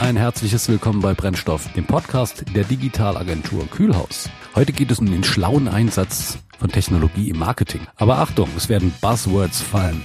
[0.00, 4.30] Ein herzliches Willkommen bei Brennstoff, dem Podcast der Digitalagentur Kühlhaus.
[4.54, 7.82] Heute geht es um den schlauen Einsatz von Technologie im Marketing.
[7.96, 10.02] Aber Achtung, es werden Buzzwords fallen.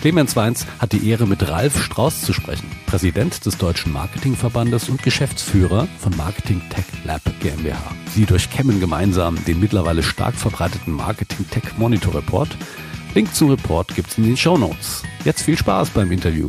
[0.00, 5.04] Clemens Weins hat die Ehre, mit Ralf Strauß zu sprechen, Präsident des Deutschen Marketingverbandes und
[5.04, 7.78] Geschäftsführer von Marketing Tech Lab GmbH.
[8.12, 12.48] Sie durchkämmen gemeinsam den mittlerweile stark verbreiteten Marketing Tech Monitor Report.
[13.14, 15.04] Link zum Report gibt's in den Show Notes.
[15.24, 16.48] Jetzt viel Spaß beim Interview.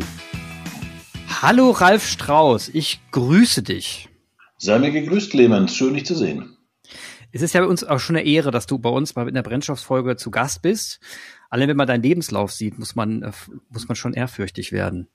[1.42, 4.10] Hallo Ralf Strauß, ich grüße dich.
[4.58, 5.76] Sei mir gegrüßt, Clemens.
[5.76, 6.58] Schön, dich zu sehen.
[7.32, 9.34] Es ist ja bei uns auch schon eine Ehre, dass du bei uns mal in
[9.34, 11.00] der Brennstoffsfolge zu Gast bist.
[11.50, 13.32] Allein wenn man deinen Lebenslauf sieht, muss man, äh,
[13.70, 15.08] muss man schon ehrfürchtig werden.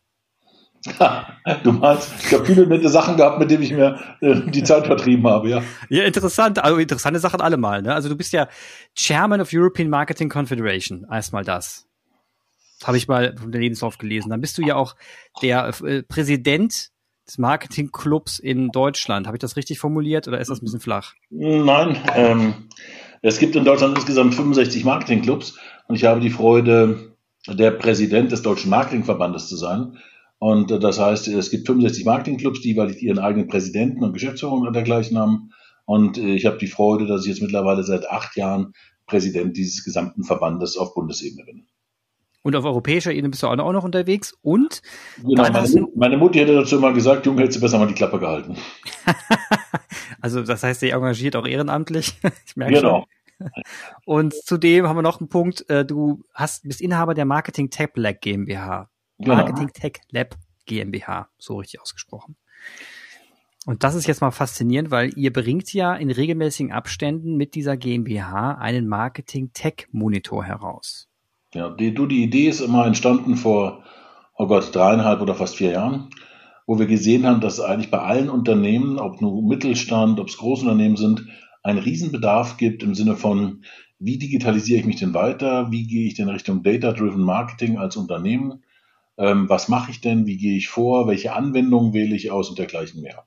[1.65, 4.87] du meinst, ich habe viele nette Sachen gehabt, mit denen ich mir äh, die Zeit
[4.87, 5.63] vertrieben habe, ja.
[5.89, 7.83] Ja, interessant, also interessante Sachen allemal.
[7.83, 7.95] Ne?
[7.95, 8.49] Also du bist ja
[8.95, 11.88] Chairman of European Marketing Confederation, erstmal das.
[12.85, 14.31] Habe ich mal von der Lebenslauf gelesen.
[14.31, 14.95] Dann bist du ja auch
[15.43, 16.91] der äh, Präsident
[17.27, 19.27] des Marketingclubs in Deutschland.
[19.27, 21.15] Habe ich das richtig formuliert oder ist das ein bisschen flach?
[21.31, 22.55] Nein, ähm,
[23.23, 28.43] es gibt in Deutschland insgesamt 65 Marketingclubs und ich habe die Freude, der Präsident des
[28.43, 29.99] Deutschen Marketingverbandes zu sein.
[30.39, 34.13] Und äh, das heißt, es gibt 65 Marketingclubs, die weil ich ihren eigenen Präsidenten und
[34.13, 35.51] Geschäftsführung und dergleichen haben.
[35.85, 38.73] Und äh, ich habe die Freude, dass ich jetzt mittlerweile seit acht Jahren
[39.07, 41.67] Präsident dieses gesamten Verbandes auf Bundesebene bin.
[42.49, 44.35] Und auf europäischer Ebene bist du auch noch unterwegs.
[44.41, 44.81] Und
[45.19, 48.19] genau, meine, meine, Mutti hätte dazu immer gesagt, Junge, hättest du besser mal die Klappe
[48.19, 48.57] gehalten.
[50.23, 52.19] also das heißt, sie engagiert auch ehrenamtlich.
[52.47, 53.05] ich merke genau.
[53.39, 53.51] Schon.
[54.07, 55.69] Und zudem haben wir noch einen Punkt.
[55.69, 58.89] Äh, du hast, bist Inhaber der Marketing Tech Lab GmbH.
[59.19, 59.35] Genau.
[59.35, 62.35] Marketing Tech Lab GmbH, so richtig ausgesprochen.
[63.67, 67.77] Und das ist jetzt mal faszinierend, weil ihr bringt ja in regelmäßigen Abständen mit dieser
[67.77, 71.08] GmbH einen Marketing Tech Monitor heraus.
[71.59, 73.83] Ja, die, du, die Idee ist immer entstanden vor,
[74.37, 76.09] oh Gott, dreieinhalb oder fast vier Jahren,
[76.69, 80.97] wo wir gesehen haben, dass eigentlich bei allen Unternehmen, ob nur Mittelstand, ob es Großunternehmen
[80.97, 81.27] sind,
[81.65, 83.65] einen Riesenbedarf gibt im Sinne von,
[83.99, 85.73] wie digitalisiere ich mich denn weiter?
[85.73, 88.63] Wie gehe ich denn Richtung Data-Driven Marketing als Unternehmen?
[89.17, 90.27] Ähm, was mache ich denn?
[90.27, 91.09] Wie gehe ich vor?
[91.09, 93.25] Welche Anwendungen wähle ich aus und dergleichen mehr?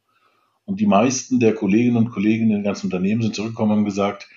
[0.64, 4.30] Und die meisten der Kolleginnen und Kollegen in den ganzen Unternehmen sind zurückgekommen und gesagt,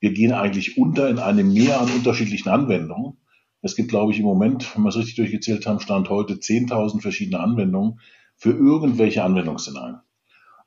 [0.00, 3.18] wir gehen eigentlich unter in einem Meer an unterschiedlichen Anwendungen.
[3.66, 7.00] Es gibt, glaube ich, im Moment, wenn wir es richtig durchgezählt haben, Stand heute 10.000
[7.00, 7.98] verschiedene Anwendungen
[8.36, 9.98] für irgendwelche Anwendungsszenarien.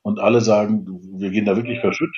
[0.02, 2.14] Und alle sagen, wir gehen da wirklich verschütt,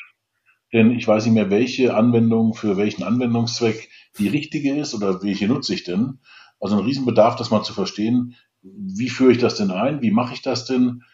[0.72, 5.47] denn ich weiß nicht mehr, welche Anwendung für welchen Anwendungszweck die richtige ist oder welche
[5.47, 6.19] nutze ich denn.
[6.59, 10.34] Also ein Riesenbedarf, das mal zu verstehen, wie führe ich das denn ein, wie mache
[10.34, 11.04] ich das denn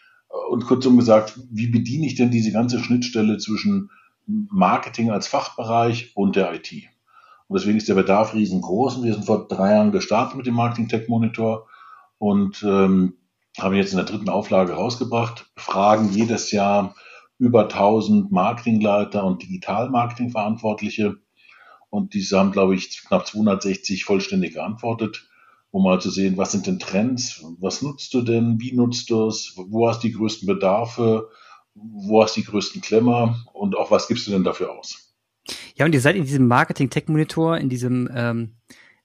[0.49, 3.91] und kurzum gesagt, wie bediene ich denn diese ganze Schnittstelle zwischen
[4.25, 6.89] Marketing als Fachbereich und der IT.
[7.49, 8.97] Und deswegen ist der Bedarf riesengroß.
[8.97, 11.67] Und wir sind vor drei Jahren gestartet mit dem Marketing Tech Monitor
[12.19, 13.15] und ähm,
[13.57, 16.95] haben jetzt in der dritten Auflage rausgebracht, fragen jedes Jahr
[17.39, 21.17] über 1000 Marketingleiter und Digital-Marketing-Verantwortliche.
[21.89, 25.27] Und diese haben, glaube ich, knapp 260 vollständig geantwortet,
[25.71, 29.25] um mal zu sehen, was sind denn Trends, was nutzt du denn, wie nutzt du
[29.25, 31.29] es, wo hast du die größten Bedarfe,
[31.73, 35.08] wo hast du die größten Klemmer und auch was gibst du denn dafür aus?
[35.79, 38.55] Ja, und ihr seid in diesem Marketing-Tech-Monitor, in diesem ähm,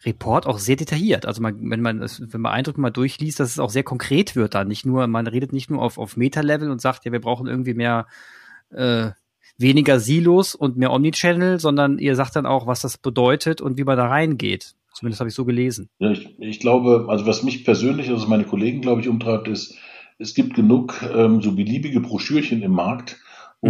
[0.05, 1.25] Report auch sehr detailliert.
[1.25, 4.35] Also man, wenn man das, wenn man Eindrücke mal durchliest, dass es auch sehr konkret
[4.35, 4.67] wird dann.
[4.67, 7.75] Nicht nur, man redet nicht nur auf, auf Meta-Level und sagt, ja, wir brauchen irgendwie
[7.75, 8.07] mehr
[8.71, 9.11] äh,
[9.57, 13.84] weniger Silos und mehr Omnichannel, sondern ihr sagt dann auch, was das bedeutet und wie
[13.84, 14.75] man da reingeht.
[14.93, 15.89] Zumindest habe ich so gelesen.
[16.01, 19.77] Ja, ich, ich glaube, also was mich persönlich, also meine Kollegen, glaube ich, umtreibt, ist,
[20.19, 23.21] es gibt genug ähm, so beliebige Broschürchen im Markt,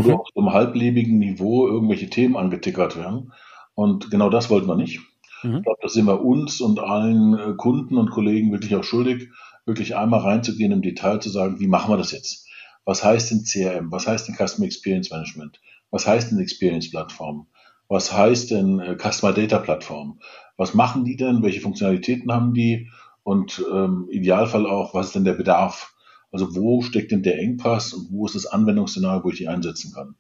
[0.03, 0.15] wo mhm.
[0.15, 3.32] auf so einem halblebigen Niveau irgendwelche Themen angetickert werden.
[3.75, 5.00] Und genau das wollten wir nicht.
[5.43, 5.59] Mhm.
[5.59, 9.28] Ich glaube, das sind wir uns und allen äh, Kunden und Kollegen wirklich auch schuldig,
[9.66, 12.49] wirklich einmal reinzugehen im Detail zu sagen, wie machen wir das jetzt?
[12.84, 13.91] Was heißt denn CRM?
[13.93, 15.60] Was heißt denn Customer Experience Management?
[15.91, 17.47] Was heißt denn Experience Plattform?
[17.88, 20.21] Was heißt denn äh, Customer Data Plattform?
[20.56, 21.43] Was machen die denn?
[21.43, 22.91] Welche Funktionalitäten haben die?
[23.22, 25.94] Und ähm, Idealfall auch, was ist denn der Bedarf?
[26.34, 29.92] Also wo steckt denn der Engpass und wo ist das Anwendungsszenario, wo ich die einsetzen
[29.94, 30.16] kann?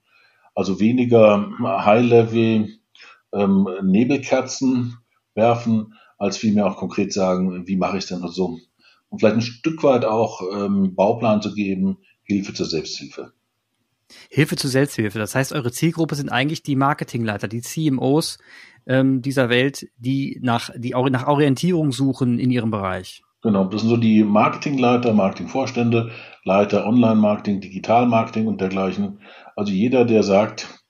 [0.54, 2.68] Also weniger High-Level
[3.32, 4.96] ähm, Nebelkerzen
[5.34, 8.60] werfen, als vielmehr auch konkret sagen, wie mache ich es denn und so.
[9.08, 13.32] Und vielleicht ein Stück weit auch ähm, Bauplan zu geben, Hilfe zur Selbsthilfe.
[14.30, 15.18] Hilfe zur Selbsthilfe.
[15.18, 18.38] Das heißt, eure Zielgruppe sind eigentlich die Marketingleiter, die CMOs
[18.86, 23.24] ähm, dieser Welt, die nach, die nach Orientierung suchen in ihrem Bereich.
[23.44, 26.10] Genau, das sind so die Marketingleiter, Marketingvorstände,
[26.42, 29.20] Leiter Online-Marketing, Digital-Marketing und dergleichen.
[29.54, 30.82] Also jeder, der sagt,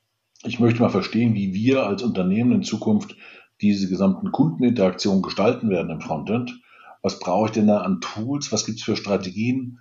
[0.44, 3.16] ich möchte mal verstehen, wie wir als Unternehmen in Zukunft
[3.60, 6.58] diese gesamten Kundeninteraktionen gestalten werden im Frontend.
[7.02, 8.50] Was brauche ich denn da an Tools?
[8.52, 9.80] Was gibt es für Strategien?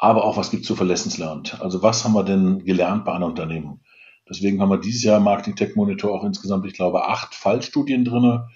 [0.00, 1.60] aber auch was gibt es zu Verlessenslernt.
[1.60, 3.80] Also was haben wir denn gelernt bei einem Unternehmen?
[4.28, 8.48] Deswegen haben wir dieses Jahr Marketing Tech Monitor auch insgesamt, ich glaube, acht Fallstudien drinne,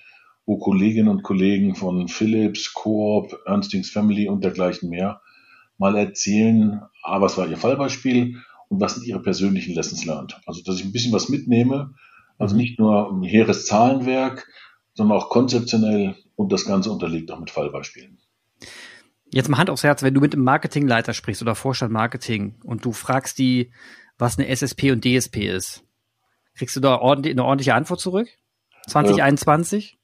[0.47, 5.21] wo Kolleginnen und Kollegen von Philips, Coop, Ernstings Family und dergleichen mehr
[5.79, 8.39] mal erzählen, ah, was war ihr Fallbeispiel
[8.69, 10.41] und was sind ihre persönlichen Lessons learned.
[10.47, 11.95] Also, dass ich ein bisschen was mitnehme,
[12.39, 14.49] also nicht nur ein hehres Zahlenwerk,
[14.95, 18.19] sondern auch konzeptionell und das Ganze unterlegt auch mit Fallbeispielen.
[19.33, 22.85] Jetzt mal Hand aufs Herz, wenn du mit einem Marketingleiter sprichst oder Vorstand Marketing und
[22.85, 23.73] du fragst die,
[24.17, 25.85] was eine SSP und DSP ist,
[26.57, 28.29] kriegst du da ordentlich, eine ordentliche Antwort zurück?
[28.87, 29.99] 2021?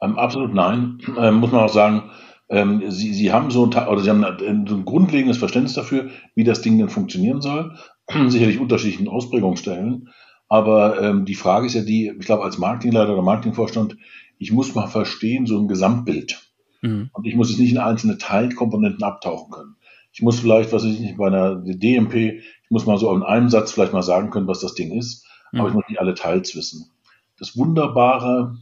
[0.00, 0.98] Äh, ähm, absolut nein.
[1.18, 2.10] Ähm, muss man auch sagen,
[2.48, 6.10] ähm, sie, sie haben so ein, oder sie haben ein, so ein grundlegendes Verständnis dafür,
[6.34, 7.76] wie das Ding denn funktionieren soll.
[8.28, 10.08] Sicherlich unterschiedlichen Ausprägungsstellen.
[10.48, 13.96] Aber ähm, die Frage ist ja die, ich glaube, als Marketingleiter oder Marketingvorstand,
[14.38, 16.52] ich muss mal verstehen, so ein Gesamtbild.
[16.82, 17.10] Mhm.
[17.12, 19.76] Und ich muss es nicht in einzelne Teilkomponenten abtauchen können.
[20.12, 23.22] Ich muss vielleicht, was weiß ich nicht, bei einer DMP, ich muss mal so in
[23.22, 25.60] einem Satz vielleicht mal sagen können, was das Ding ist, mhm.
[25.60, 26.90] aber ich muss nicht alle Teils wissen.
[27.38, 28.56] Das Wunderbare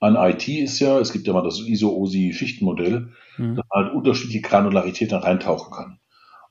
[0.00, 3.56] an IT ist ja, es gibt ja mal das ISO-OSI-Schichtenmodell, mhm.
[3.56, 6.00] dass man halt unterschiedliche Granularitäten reintauchen kann.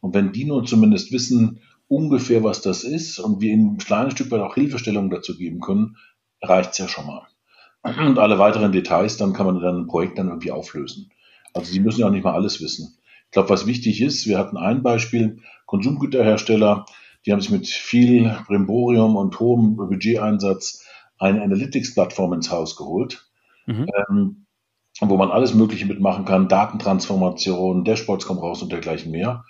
[0.01, 4.13] Und wenn die nur zumindest wissen, ungefähr was das ist und wir ihnen ein kleines
[4.13, 5.97] Stück weit auch Hilfestellungen dazu geben können,
[6.41, 7.27] reicht's ja schon mal.
[7.83, 11.11] Und alle weiteren Details, dann kann man dann ein Projekt dann irgendwie auflösen.
[11.53, 12.97] Also sie müssen ja auch nicht mal alles wissen.
[13.25, 16.85] Ich glaube, was wichtig ist, wir hatten ein Beispiel, Konsumgüterhersteller,
[17.25, 20.83] die haben sich mit viel Brimborium und hohem Budgeteinsatz
[21.17, 23.24] eine Analytics-Plattform ins Haus geholt,
[23.65, 23.87] mhm.
[24.09, 24.45] ähm,
[25.01, 29.43] wo man alles Mögliche mitmachen kann, Datentransformation, Dashboards kommen raus und dergleichen mehr.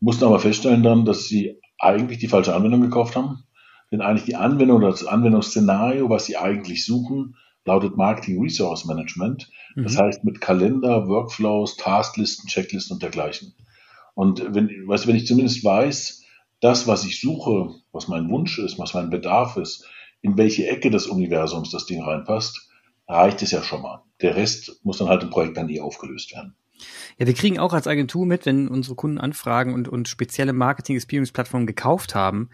[0.00, 3.44] Mussten aber feststellen dann, dass sie eigentlich die falsche Anwendung gekauft haben.
[3.90, 9.50] Denn eigentlich die Anwendung oder das Anwendungsszenario, was sie eigentlich suchen, lautet Marketing Resource Management.
[9.76, 9.98] Das mhm.
[9.98, 13.54] heißt mit Kalender, Workflows, Tasklisten, Checklisten und dergleichen.
[14.14, 16.24] Und wenn, weißt du, wenn ich zumindest weiß,
[16.60, 19.86] das, was ich suche, was mein Wunsch ist, was mein Bedarf ist,
[20.20, 22.67] in welche Ecke des Universums das Ding reinpasst,
[23.08, 24.02] reicht es ja schon mal.
[24.20, 26.54] Der Rest muss dann halt im Projekt dann nie aufgelöst werden.
[27.18, 31.66] Ja, wir kriegen auch als Agentur mit, wenn unsere Kunden anfragen und, und spezielle Marketing-Experience-Plattformen
[31.66, 32.50] gekauft haben,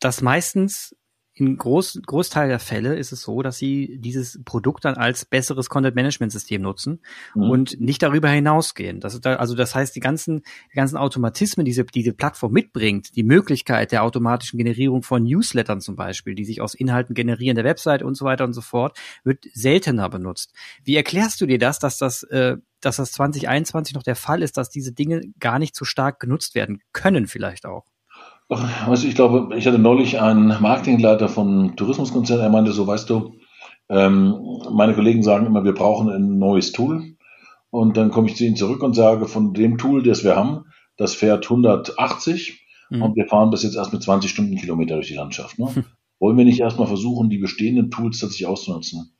[0.00, 0.94] dass meistens
[1.34, 5.68] in Groß, Großteil der Fälle ist es so, dass sie dieses Produkt dann als besseres
[5.68, 7.00] Content-Management-System nutzen
[7.34, 7.50] mhm.
[7.50, 9.00] und nicht darüber hinausgehen.
[9.00, 10.42] Das ist da, also das heißt, die ganzen,
[10.72, 15.80] die ganzen Automatismen, die diese, diese Plattform mitbringt, die Möglichkeit der automatischen Generierung von Newslettern
[15.80, 18.96] zum Beispiel, die sich aus Inhalten generieren der Website und so weiter und so fort,
[19.24, 20.54] wird seltener benutzt.
[20.84, 24.56] Wie erklärst du dir das, dass das, äh, dass das 2021 noch der Fall ist,
[24.56, 27.93] dass diese Dinge gar nicht so stark genutzt werden können vielleicht auch?
[28.48, 33.38] Also ich glaube, ich hatte neulich einen Marketingleiter von Tourismuskonzern, er meinte so, weißt du,
[33.88, 37.16] ähm, meine Kollegen sagen immer, wir brauchen ein neues Tool.
[37.70, 40.66] Und dann komme ich zu ihnen zurück und sage, von dem Tool, das wir haben,
[40.96, 43.02] das fährt 180 mhm.
[43.02, 45.58] und wir fahren bis jetzt erst mit 20 Stundenkilometer durch die Landschaft.
[45.58, 45.74] Ne?
[45.74, 45.84] Hm.
[46.20, 49.16] Wollen wir nicht erstmal versuchen, die bestehenden Tools tatsächlich auszunutzen?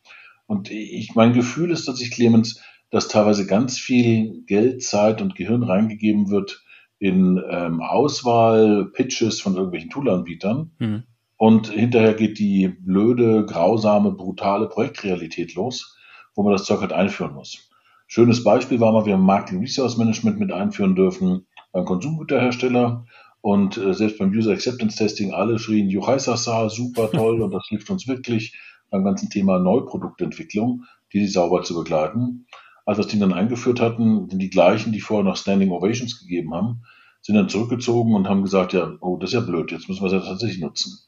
[0.46, 2.60] Und ich, mein Gefühl ist tatsächlich, Clemens,
[2.90, 6.62] dass teilweise ganz viel Geld, Zeit und Gehirn reingegeben wird,
[6.98, 10.70] in ähm, Auswahl, Pitches von irgendwelchen Toolanbietern.
[10.78, 11.02] Mhm.
[11.36, 15.96] Und hinterher geht die blöde, grausame, brutale Projektrealität los,
[16.34, 17.68] wo man das Zeug halt einführen muss.
[18.06, 23.04] Schönes Beispiel war mal, wir haben Marketing Resource Management mit einführen dürfen beim Konsumgüterhersteller.
[23.40, 27.90] Und äh, selbst beim User Acceptance Testing alle schrien, Juhaisasa, super toll und das hilft
[27.90, 28.58] uns wirklich
[28.90, 32.46] beim ganzen Thema Neuproduktentwicklung, die sauber zu begleiten
[32.84, 36.54] als das Ding dann eingeführt hatten, sind die gleichen, die vorher noch Standing Ovations gegeben
[36.54, 36.82] haben,
[37.22, 40.08] sind dann zurückgezogen und haben gesagt, ja, oh, das ist ja blöd, jetzt müssen wir
[40.08, 40.98] es ja tatsächlich nutzen.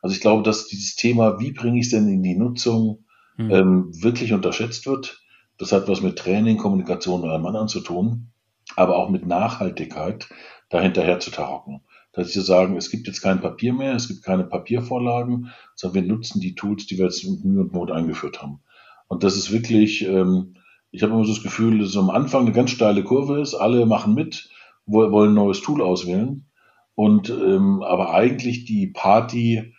[0.00, 3.04] Also ich glaube, dass dieses Thema, wie bringe ich es denn in die Nutzung,
[3.36, 3.50] mhm.
[3.50, 5.20] ähm, wirklich unterschätzt wird.
[5.58, 8.30] Das hat was mit Training, Kommunikation und allem anderen zu tun,
[8.76, 10.28] aber auch mit Nachhaltigkeit
[10.68, 11.80] dahinterher zu tarocken.
[12.12, 16.14] Dass sie sagen, es gibt jetzt kein Papier mehr, es gibt keine Papiervorlagen, sondern wir
[16.14, 18.60] nutzen die Tools, die wir jetzt mit Mühe und Not eingeführt haben.
[19.08, 20.54] Und das ist wirklich, ähm,
[20.90, 23.54] ich habe immer so das Gefühl, dass es am Anfang eine ganz steile Kurve ist,
[23.54, 24.48] alle machen mit,
[24.86, 26.46] wollen ein neues Tool auswählen.
[26.94, 29.74] Und ähm, aber eigentlich die Party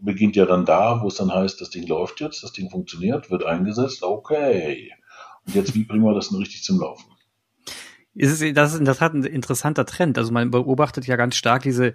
[0.00, 3.30] beginnt ja dann da, wo es dann heißt, das Ding läuft jetzt, das Ding funktioniert,
[3.30, 4.92] wird eingesetzt, okay.
[5.46, 7.12] Und jetzt, wie bringen wir das denn richtig zum Laufen?
[8.18, 10.18] Ist es, das das hat ein interessanter Trend.
[10.18, 11.94] Also man beobachtet ja ganz stark diese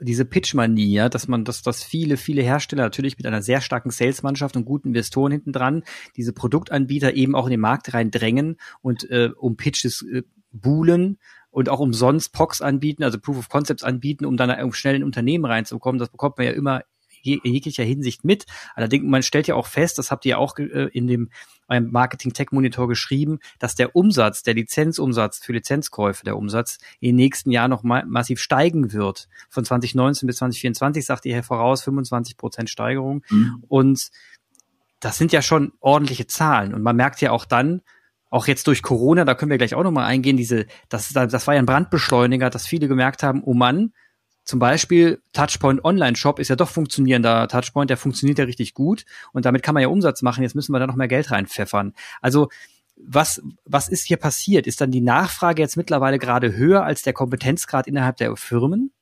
[0.00, 3.90] diese Pitch-Manie, ja, dass man, dass, dass viele, viele Hersteller natürlich mit einer sehr starken
[3.90, 5.84] Salesmannschaft und guten Investoren hinten dran
[6.16, 11.18] diese Produktanbieter eben auch in den Markt rein drängen und äh, um Pitches äh, buhlen
[11.50, 15.44] und auch umsonst POCs anbieten, also Proof of Concepts anbieten, um dann schnell in Unternehmen
[15.44, 15.98] reinzukommen.
[15.98, 16.82] Das bekommt man ja immer
[17.26, 18.46] jeglicher Hinsicht mit.
[18.74, 21.30] Allerdings, man stellt ja auch fest, das habt ihr ja auch äh, in dem
[21.66, 27.16] beim Marketing Tech Monitor geschrieben, dass der Umsatz, der Lizenzumsatz für Lizenzkäufe, der Umsatz den
[27.16, 29.28] nächsten Jahren noch ma massiv steigen wird.
[29.48, 33.24] Von 2019 bis 2024 sagt ihr hier voraus 25 Prozent Steigerung.
[33.30, 33.64] Mhm.
[33.68, 34.10] Und
[35.00, 36.74] das sind ja schon ordentliche Zahlen.
[36.74, 37.82] Und man merkt ja auch dann,
[38.28, 41.54] auch jetzt durch Corona, da können wir gleich auch nochmal eingehen, diese, das, das war
[41.54, 43.92] ja ein Brandbeschleuniger, dass viele gemerkt haben, oh Mann,
[44.46, 49.04] zum Beispiel Touchpoint Online Shop ist ja doch funktionierender Touchpoint, der funktioniert ja richtig gut
[49.32, 50.42] und damit kann man ja Umsatz machen.
[50.42, 51.92] Jetzt müssen wir da noch mehr Geld reinpfeffern.
[52.22, 52.48] Also
[52.96, 54.66] was, was ist hier passiert?
[54.66, 58.92] Ist dann die Nachfrage jetzt mittlerweile gerade höher als der Kompetenzgrad innerhalb der Firmen?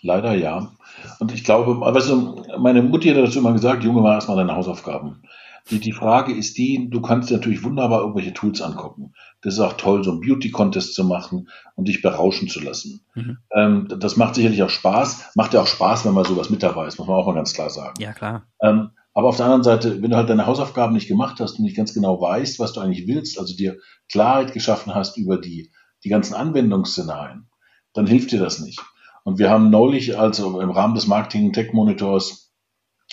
[0.00, 0.72] Leider ja.
[1.20, 5.22] Und ich glaube, also meine Mutti hat dazu immer gesagt, Junge, mach erstmal deine Hausaufgaben.
[5.70, 9.14] Die, die Frage ist die, du kannst natürlich wunderbar irgendwelche Tools angucken.
[9.40, 13.06] Das ist auch toll, so einen Beauty-Contest zu machen und dich berauschen zu lassen.
[13.14, 13.38] Mhm.
[13.54, 15.32] Ähm, das macht sicherlich auch Spaß.
[15.34, 17.54] Macht ja auch Spaß, wenn man sowas mit dabei ist, muss man auch mal ganz
[17.54, 17.94] klar sagen.
[17.98, 18.46] Ja, klar.
[18.60, 21.64] Ähm, aber auf der anderen Seite, wenn du halt deine Hausaufgaben nicht gemacht hast und
[21.64, 23.78] nicht ganz genau weißt, was du eigentlich willst, also dir
[24.10, 25.70] Klarheit geschaffen hast über die,
[26.02, 27.48] die ganzen Anwendungsszenarien,
[27.94, 28.80] dann hilft dir das nicht.
[29.22, 32.52] Und wir haben neulich, also im Rahmen des Marketing Tech Monitors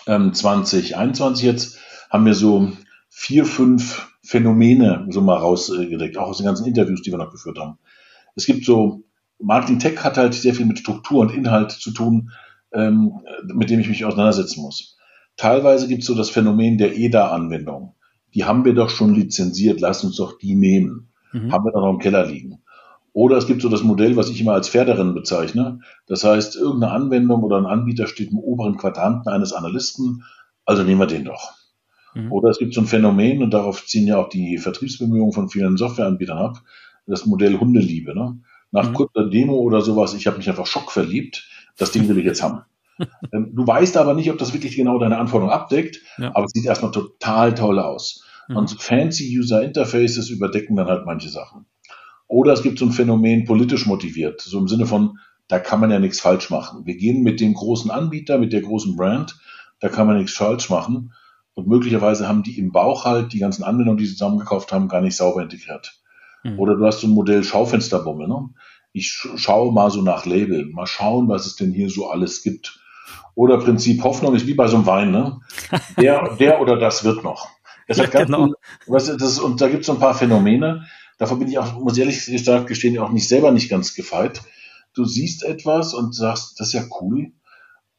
[0.08, 1.78] ähm, 2021 jetzt,
[2.12, 2.72] haben wir so
[3.10, 7.58] vier, fünf Phänomene so mal rausgedeckt, auch aus den ganzen Interviews, die wir noch geführt
[7.58, 7.80] haben.
[8.36, 9.04] Es gibt so,
[9.40, 12.32] Marketing Tech hat halt sehr viel mit Struktur und Inhalt zu tun,
[12.74, 13.14] ähm,
[13.46, 14.98] mit dem ich mich auseinandersetzen muss.
[15.38, 17.96] Teilweise gibt es so das Phänomen der EDA-Anwendung.
[18.36, 21.12] Die haben wir doch schon lizenziert, lass uns doch die nehmen.
[21.32, 21.52] Mhm.
[21.52, 22.62] Haben wir doch noch im Keller liegen.
[23.14, 25.80] Oder es gibt so das Modell, was ich immer als Pferderennen bezeichne.
[26.08, 30.24] Das heißt, irgendeine Anwendung oder ein Anbieter steht im oberen Quadranten eines Analysten,
[30.66, 31.61] also nehmen wir den doch.
[32.14, 32.32] Mhm.
[32.32, 35.78] Oder es gibt so ein Phänomen, und darauf ziehen ja auch die Vertriebsbemühungen von vielen
[35.78, 36.62] Softwareanbietern ab,
[37.08, 38.16] das Modell Hundeliebe.
[38.16, 38.40] Ne?
[38.72, 38.94] Nach mhm.
[38.94, 42.62] kurzer Demo oder sowas, ich habe mich einfach schockverliebt, das Ding will ich jetzt haben.
[43.34, 46.36] Ähm, du weißt aber nicht, ob das wirklich genau deine Anforderungen abdeckt, ja.
[46.36, 48.24] aber es sieht erstmal total toll aus.
[48.48, 48.58] Mhm.
[48.58, 51.66] Und fancy User Interfaces überdecken dann halt manche Sachen.
[52.28, 55.90] Oder es gibt so ein Phänomen politisch motiviert, so im Sinne von, da kann man
[55.90, 56.86] ja nichts falsch machen.
[56.86, 59.38] Wir gehen mit dem großen Anbieter, mit der großen Brand,
[59.80, 61.14] da kann man nichts falsch machen.
[61.54, 65.02] Und möglicherweise haben die im Bauch halt die ganzen Anwendungen, die sie zusammengekauft haben, gar
[65.02, 66.02] nicht sauber integriert.
[66.44, 66.60] Mhm.
[66.60, 68.28] Oder du hast so ein Modell Schaufensterbummel.
[68.28, 68.50] Ne?
[68.94, 72.80] Ich schaue mal so nach Label, mal schauen, was es denn hier so alles gibt.
[73.36, 75.12] Oder Prinzip Hoffnung ist wie bei so einem Wein.
[75.12, 75.40] Ne?
[76.00, 77.48] Der, der oder das wird noch.
[77.88, 78.54] Das ja, genau.
[78.88, 80.86] was, das, und da gibt es so ein paar Phänomene.
[81.18, 84.42] Davon bin ich auch, muss ehrlich gesagt gestehen, auch nicht selber nicht ganz gefeit.
[84.94, 87.32] Du siehst etwas und sagst, das ist ja cool.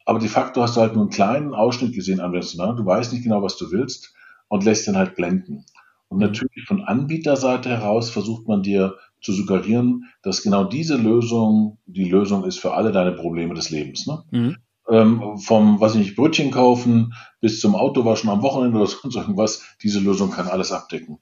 [0.04, 2.76] Aber de facto hast du halt nur einen kleinen Ausschnitt gesehen am Webinar.
[2.76, 4.14] Du weißt nicht genau, was du willst
[4.48, 5.64] und lässt den halt blenden.
[6.08, 6.24] Und mhm.
[6.24, 12.44] natürlich von Anbieterseite heraus versucht man dir zu suggerieren, dass genau diese Lösung die Lösung
[12.44, 14.06] ist für alle deine Probleme des Lebens.
[14.06, 14.22] Ne?
[14.30, 14.56] Mhm.
[14.90, 19.64] Ähm, vom, was ich nicht, Brötchen kaufen bis zum Autowaschen am Wochenende oder sonst irgendwas,
[19.82, 21.18] diese Lösung kann alles abdecken.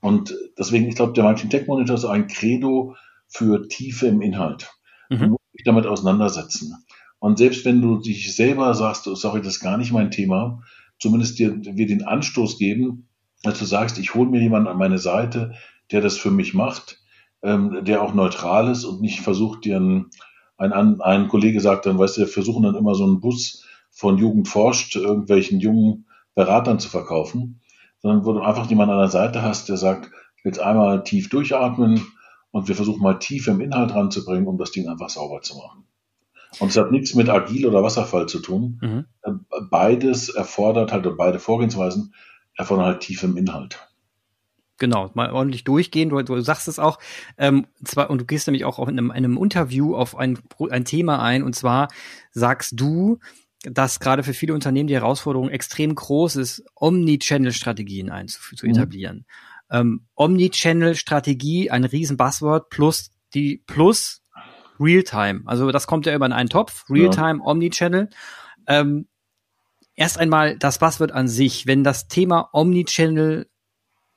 [0.00, 2.94] Und deswegen, ich glaube, der Martin Tech Monitor ist ein Credo
[3.28, 4.70] für Tiefe im Inhalt.
[5.10, 5.18] Mhm.
[5.18, 6.84] Du musst dich damit auseinandersetzen.
[7.20, 10.62] Und selbst wenn du dich selber sagst, sorry, das ist gar nicht mein Thema,
[10.98, 13.08] zumindest dir, wir den Anstoß geben,
[13.42, 15.52] dass du sagst, ich hole mir jemanden an meine Seite,
[15.92, 16.98] der das für mich macht,
[17.42, 20.06] ähm, der auch neutral ist und nicht versucht, dir ein,
[20.56, 24.18] ein, ein Kollege sagt dann, weißt du, wir versuchen dann immer so einen Bus von
[24.18, 27.60] Jugend forscht, irgendwelchen jungen Beratern zu verkaufen,
[28.00, 30.10] sondern wo du einfach jemanden an der Seite hast, der sagt,
[30.44, 32.06] jetzt einmal tief durchatmen
[32.50, 35.84] und wir versuchen mal tief im Inhalt ranzubringen, um das Ding einfach sauber zu machen.
[36.58, 38.78] Und es hat nichts mit Agil oder Wasserfall zu tun.
[38.82, 39.06] Mhm.
[39.70, 42.14] Beides erfordert halt, beide Vorgehensweisen
[42.54, 43.86] erfordern halt tief im Inhalt.
[44.78, 46.08] Genau, mal ordentlich durchgehen.
[46.08, 46.98] Du, du sagst es auch,
[47.36, 50.38] ähm, zwar, und du gehst nämlich auch in einem, in einem Interview auf ein,
[50.70, 51.88] ein Thema ein, und zwar
[52.32, 53.18] sagst du,
[53.62, 58.72] dass gerade für viele Unternehmen die Herausforderung extrem groß ist, Omni-Channel-Strategien einzu zu mhm.
[58.72, 59.26] etablieren.
[59.70, 64.22] Ähm, Omni-Channel-Strategie, ein riesen Buzzword, plus die plus
[64.80, 65.42] Realtime.
[65.46, 67.44] Also das kommt ja über einen Topf, Realtime, ja.
[67.44, 68.10] Omnichannel.
[68.66, 69.06] Ähm,
[69.94, 73.46] erst einmal das Buzzword an sich, wenn das Thema Omnichannel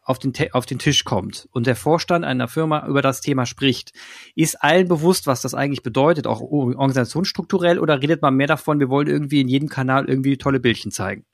[0.05, 3.93] auf den, auf den Tisch kommt und der Vorstand einer Firma über das Thema spricht,
[4.36, 8.89] ist allen bewusst, was das eigentlich bedeutet, auch organisationsstrukturell, oder redet man mehr davon, wir
[8.89, 11.25] wollen irgendwie in jedem Kanal irgendwie tolle Bildchen zeigen?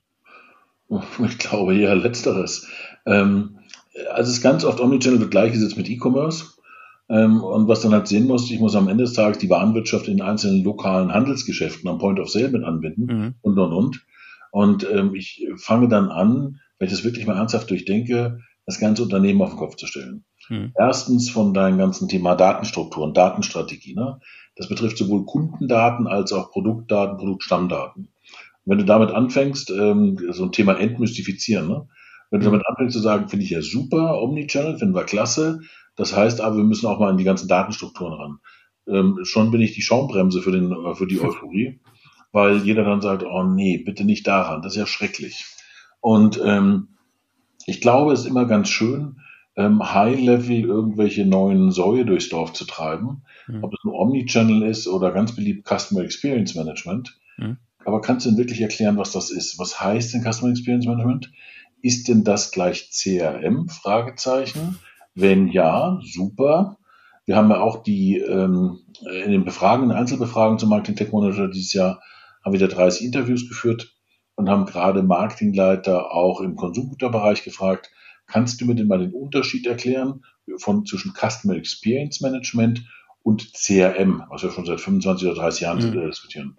[1.24, 2.66] Ich glaube eher letzteres.
[3.06, 3.58] Ähm,
[4.12, 6.46] also es ist ganz oft Omnichannel wird gleichgesetzt mit E-Commerce.
[7.10, 10.06] Ähm, und was dann halt sehen muss, ich muss am Ende des Tages die Warenwirtschaft
[10.06, 13.34] in einzelnen lokalen Handelsgeschäften am Point of Sale mit anbinden mhm.
[13.42, 14.06] und und und.
[14.52, 19.02] Und ähm, ich fange dann an, wenn ich das wirklich mal ernsthaft durchdenke, das ganze
[19.02, 20.24] Unternehmen auf den Kopf zu stellen.
[20.48, 20.72] Mhm.
[20.78, 23.94] Erstens von deinem ganzen Thema Datenstrukturen, Datenstrategie.
[23.94, 24.20] Ne?
[24.54, 28.08] Das betrifft sowohl Kundendaten als auch Produktdaten, Produktstammdaten.
[28.64, 31.88] wenn du damit anfängst, ähm, so ein Thema entmystifizieren, ne?
[32.30, 35.60] wenn du damit anfängst zu sagen, finde ich ja super, Omnichannel, finden wir klasse,
[35.96, 38.38] das heißt aber, wir müssen auch mal in die ganzen Datenstrukturen ran.
[38.88, 41.80] Ähm, schon bin ich die Schaumbremse für, den, für die Euphorie,
[42.32, 45.44] weil jeder dann sagt, oh nee, bitte nicht daran, das ist ja schrecklich.
[46.00, 46.96] Und ähm,
[47.66, 49.20] ich glaube, es ist immer ganz schön,
[49.56, 53.22] ähm, High-Level irgendwelche neuen Säue durchs Dorf zu treiben.
[53.46, 53.64] Mhm.
[53.64, 57.18] Ob es ein Omnichannel ist oder ganz beliebt Customer Experience Management.
[57.36, 57.58] Mhm.
[57.84, 59.58] Aber kannst du denn wirklich erklären, was das ist?
[59.58, 61.32] Was heißt denn Customer Experience Management?
[61.82, 63.68] Ist denn das gleich CRM?
[63.68, 64.78] Fragezeichen.
[65.20, 66.78] Wenn ja, super.
[67.26, 68.80] Wir haben ja auch die ähm,
[69.24, 72.00] in den Befragungen, Einzelbefragungen zum Marketing Tech Manager dieses Jahr
[72.44, 73.94] haben wieder 30 Interviews geführt
[74.34, 77.90] und haben gerade Marketingleiter auch im Konsumgüterbereich gefragt,
[78.26, 80.24] kannst du mir denn mal den Unterschied erklären
[80.56, 82.82] von zwischen Customer Experience Management
[83.22, 86.06] und CRM, was wir schon seit 25 oder 30 Jahren mhm.
[86.08, 86.56] diskutieren.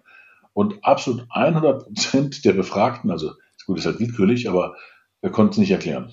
[0.52, 3.32] Und absolut 100 Prozent der Befragten, also
[3.66, 4.76] gut, ist halt willkürlich, aber
[5.20, 6.12] wir konnten es nicht erklären.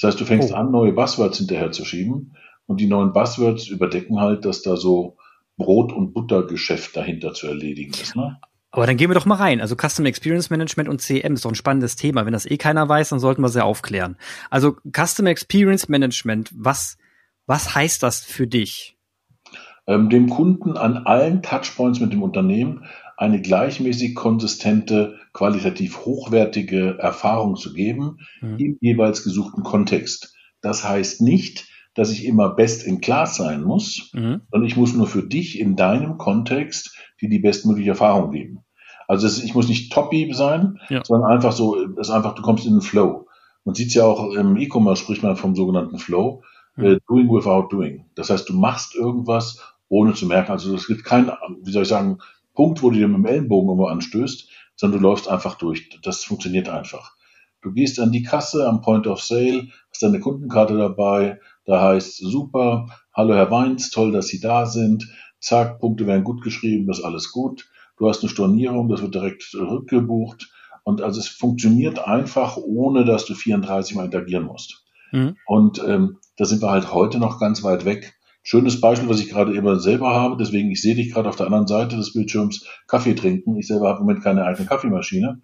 [0.00, 0.56] Das heißt, du fängst oh.
[0.56, 2.36] an, neue Buzzwords hinterher zu schieben
[2.66, 5.16] und die neuen Buzzwords überdecken halt, dass da so
[5.56, 8.14] Brot- und Buttergeschäft dahinter zu erledigen ist.
[8.14, 8.38] Ne?
[8.70, 9.60] Aber dann gehen wir doch mal rein.
[9.60, 12.26] Also Customer Experience Management und CM ist doch ein spannendes Thema.
[12.26, 14.16] Wenn das eh keiner weiß, dann sollten wir sie aufklären.
[14.50, 16.96] Also Customer Experience Management, was,
[17.46, 18.96] was heißt das für dich?
[19.86, 22.84] Ähm, dem Kunden an allen Touchpoints mit dem Unternehmen
[23.18, 28.58] eine gleichmäßig konsistente, qualitativ hochwertige Erfahrung zu geben mhm.
[28.58, 30.36] im jeweils gesuchten Kontext.
[30.60, 34.42] Das heißt nicht, dass ich immer best in class sein muss, mhm.
[34.52, 38.60] sondern ich muss nur für dich in deinem Kontext dir die bestmögliche Erfahrung geben.
[39.08, 41.02] Also es, ich muss nicht toppy sein, ja.
[41.04, 43.26] sondern einfach so, es ist einfach, du kommst in den Flow.
[43.64, 46.44] Man sieht es ja auch im E-Commerce spricht man vom sogenannten Flow,
[46.76, 46.84] mhm.
[46.84, 48.04] äh, doing without doing.
[48.14, 50.52] Das heißt, du machst irgendwas, ohne zu merken.
[50.52, 51.32] Also es gibt keinen,
[51.62, 52.18] wie soll ich sagen,
[52.58, 55.96] Punkt, wo du dir mit dem Ellenbogen irgendwo anstößt, sondern du läufst einfach durch.
[56.02, 57.14] Das funktioniert einfach.
[57.62, 62.16] Du gehst an die Kasse am Point of Sale, hast deine Kundenkarte dabei, da heißt
[62.16, 65.08] super, hallo Herr Weins, toll, dass Sie da sind.
[65.38, 67.70] Zack, Punkte werden gut geschrieben, das ist alles gut.
[67.96, 70.50] Du hast eine Stornierung, das wird direkt rückgebucht.
[70.82, 74.84] Und also es funktioniert einfach, ohne dass du 34 Mal interagieren musst.
[75.12, 75.36] Mhm.
[75.46, 78.17] Und ähm, da sind wir halt heute noch ganz weit weg.
[78.42, 81.46] Schönes Beispiel, was ich gerade eben selber habe, deswegen, ich sehe dich gerade auf der
[81.46, 83.56] anderen Seite des Bildschirms Kaffee trinken.
[83.56, 85.42] Ich selber habe im Moment keine eigene Kaffeemaschine,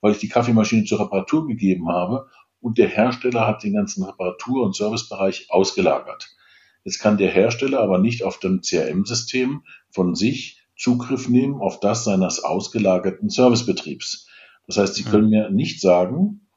[0.00, 2.26] weil ich die Kaffeemaschine zur Reparatur gegeben habe
[2.60, 6.30] und der Hersteller hat den ganzen Reparatur- und Servicebereich ausgelagert.
[6.84, 12.04] Jetzt kann der Hersteller aber nicht auf dem CRM-System von sich Zugriff nehmen auf das
[12.04, 14.28] seines ausgelagerten Servicebetriebs.
[14.66, 16.48] Das heißt, Sie können mir nicht sagen,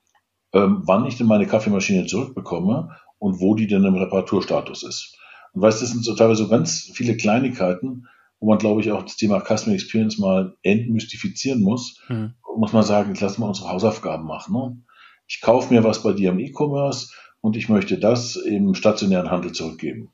[0.54, 5.17] ähm, wann ich denn meine Kaffeemaschine zurückbekomme und wo die denn im Reparaturstatus ist.
[5.56, 8.08] Und weißt, das sind so teilweise so ganz viele Kleinigkeiten,
[8.39, 12.02] wo man, glaube ich, auch das Thema Customer Experience mal entmystifizieren muss.
[12.10, 12.36] Mhm.
[12.58, 14.54] Muss man sagen, jetzt lassen wir unsere Hausaufgaben machen.
[14.54, 14.78] Ne?
[15.28, 19.52] ich kaufe mir was bei dir im E-Commerce und ich möchte das im stationären Handel
[19.52, 20.12] zurückgeben.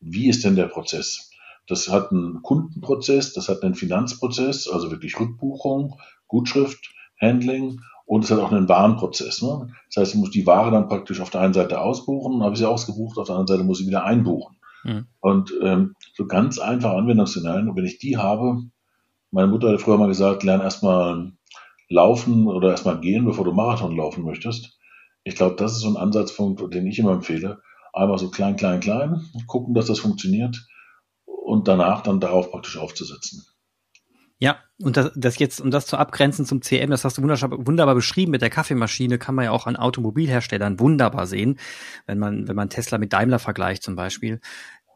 [0.00, 1.30] Wie ist denn der Prozess?
[1.66, 8.30] Das hat einen Kundenprozess, das hat einen Finanzprozess, also wirklich Rückbuchung, Gutschrift, Handling und es
[8.30, 9.42] hat auch einen Warenprozess.
[9.42, 9.68] Ne?
[9.88, 12.60] Das heißt, ich muss die Ware dann praktisch auf der einen Seite ausbuchen, habe ich
[12.60, 14.56] sie ausgebucht, auf der anderen Seite muss ich wieder einbuchen.
[14.84, 15.06] Mhm.
[15.20, 17.68] Und ähm, so ganz einfach Anwendungsszenarien.
[17.68, 18.62] Und wenn ich die habe,
[19.30, 21.32] meine Mutter hat früher mal gesagt, lern erstmal
[21.88, 24.78] laufen oder erstmal gehen, bevor du Marathon laufen möchtest.
[25.24, 27.60] Ich glaube, das ist so ein Ansatzpunkt, den ich immer empfehle.
[27.92, 30.66] Einmal so klein, klein, klein, gucken, dass das funktioniert
[31.24, 33.44] und danach dann darauf praktisch aufzusetzen.
[34.38, 37.66] Ja, und das, das jetzt, um das zu abgrenzen zum CM, das hast du wunderbar,
[37.66, 41.58] wunderbar beschrieben mit der Kaffeemaschine, kann man ja auch an Automobilherstellern wunderbar sehen,
[42.06, 44.40] wenn man, wenn man Tesla mit Daimler vergleicht zum Beispiel.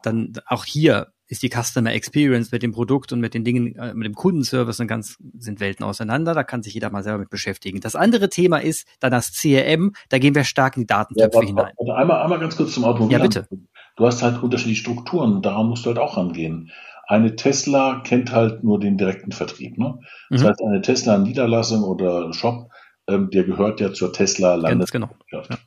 [0.01, 3.93] Dann auch hier ist die Customer Experience mit dem Produkt und mit den Dingen, äh,
[3.93, 6.33] mit dem Kundenservice und ganz, sind Welten auseinander.
[6.33, 7.81] Da kann sich jeder mal selber mit beschäftigen.
[7.81, 9.93] Das andere Thema ist dann das CRM.
[10.09, 11.73] Da gehen wir stark in die Datentöpfe ja, hinein.
[11.95, 13.17] Einmal, einmal ganz kurz zum Automobil.
[13.17, 13.47] Ja, bitte.
[13.95, 15.41] Du hast halt unterschiedliche Strukturen.
[15.41, 16.71] Daran musst du halt auch rangehen.
[17.05, 19.77] Eine Tesla kennt halt nur den direkten Vertrieb.
[19.77, 19.99] Ne?
[20.29, 20.47] Das mhm.
[20.47, 22.69] heißt, eine Tesla-Niederlassung oder Shop,
[23.07, 25.25] ähm, der gehört ja zur Tesla-Landesgesellschaft.
[25.29, 25.43] Genau.
[25.49, 25.57] Ja.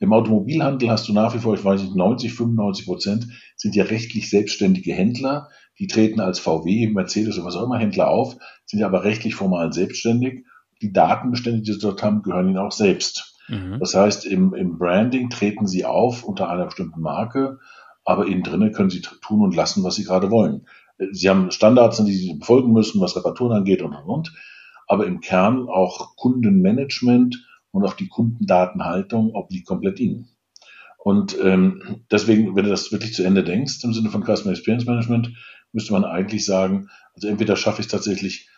[0.00, 3.84] Im Automobilhandel hast du nach wie vor, ich weiß nicht, 90, 95 Prozent sind ja
[3.84, 5.48] rechtlich selbstständige Händler.
[5.78, 9.34] Die treten als VW, Mercedes oder was auch immer Händler auf, sind ja aber rechtlich
[9.34, 10.44] formal selbstständig.
[10.82, 13.36] Die Datenbestände, die sie dort haben, gehören ihnen auch selbst.
[13.48, 13.78] Mhm.
[13.80, 17.58] Das heißt, im, im Branding treten sie auf unter einer bestimmten Marke,
[18.04, 20.66] aber innen drinnen können sie tun und lassen, was sie gerade wollen.
[21.12, 24.32] Sie haben Standards, die sie befolgen müssen, was Reparaturen angeht und, und, und.
[24.86, 30.28] Aber im Kern auch Kundenmanagement, und auch die Kundendatenhaltung obliegt komplett Ihnen.
[30.98, 34.86] Und ähm, deswegen, wenn du das wirklich zu Ende denkst, im Sinne von Customer Experience
[34.86, 35.32] Management,
[35.72, 38.48] müsste man eigentlich sagen, also entweder schaffe ich es tatsächlich,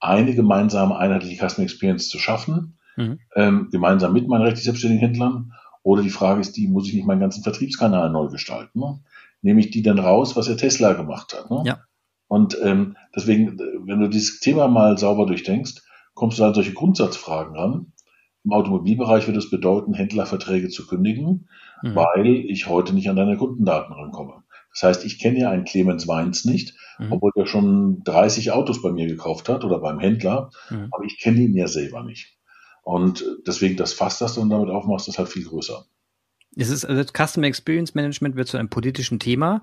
[0.00, 3.20] eine gemeinsame einheitliche Customer Experience zu schaffen, mhm.
[3.36, 5.52] ähm, gemeinsam mit meinen rechtlich selbstständigen Händlern.
[5.84, 8.80] Oder die Frage ist die, muss ich nicht meinen ganzen Vertriebskanal neu gestalten?
[8.80, 9.00] Ne?
[9.42, 11.50] Nehme ich die dann raus, was der Tesla gemacht hat?
[11.50, 11.62] Ne?
[11.66, 11.80] Ja.
[12.28, 15.82] Und ähm, deswegen, wenn du dieses Thema mal sauber durchdenkst,
[16.14, 17.92] kommst du an solche Grundsatzfragen ran.
[18.44, 21.48] Im Automobilbereich wird es bedeuten, Händlerverträge zu kündigen,
[21.82, 21.94] mhm.
[21.94, 24.42] weil ich heute nicht an deine Kundendaten rankomme.
[24.72, 27.12] Das heißt, ich kenne ja einen Clemens Weins nicht, mhm.
[27.12, 30.88] obwohl er schon 30 Autos bei mir gekauft hat oder beim Händler, mhm.
[30.90, 32.38] aber ich kenne ihn ja selber nicht.
[32.82, 35.84] Und deswegen das Fass, das du damit aufmachst, ist halt viel größer.
[36.56, 39.62] Es ist, also Customer Experience Management wird zu einem politischen Thema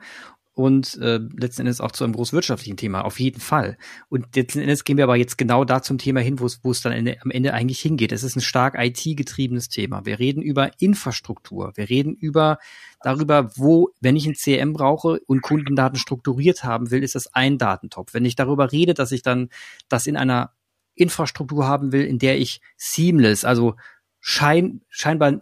[0.59, 3.77] und äh, letzten Endes auch zu einem großwirtschaftlichen Thema, auf jeden Fall.
[4.09, 6.71] Und letzten Endes gehen wir aber jetzt genau da zum Thema hin, wo es, wo
[6.71, 8.11] es dann Ende, am Ende eigentlich hingeht.
[8.11, 10.05] Es ist ein stark IT-getriebenes Thema.
[10.05, 11.71] Wir reden über Infrastruktur.
[11.75, 12.57] Wir reden über
[13.01, 17.57] darüber, wo, wenn ich ein CM brauche und Kundendaten strukturiert haben will, ist das ein
[17.57, 18.13] Datentopf.
[18.13, 19.47] Wenn ich darüber rede, dass ich dann
[19.87, 20.51] das in einer
[20.93, 23.75] Infrastruktur haben will, in der ich seamless, also
[24.19, 25.41] schein, scheinbar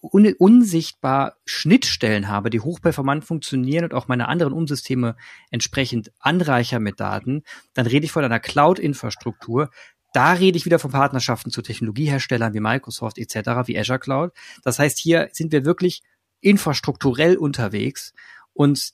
[0.00, 5.16] un, unsichtbar Schnittstellen habe, die hochperformant funktionieren und auch meine anderen Umsysteme
[5.50, 7.42] entsprechend anreicher mit Daten,
[7.74, 9.70] dann rede ich von einer Cloud-Infrastruktur.
[10.12, 14.32] Da rede ich wieder von Partnerschaften zu Technologieherstellern wie Microsoft etc., wie Azure Cloud.
[14.62, 16.02] Das heißt, hier sind wir wirklich
[16.40, 18.14] infrastrukturell unterwegs
[18.52, 18.92] und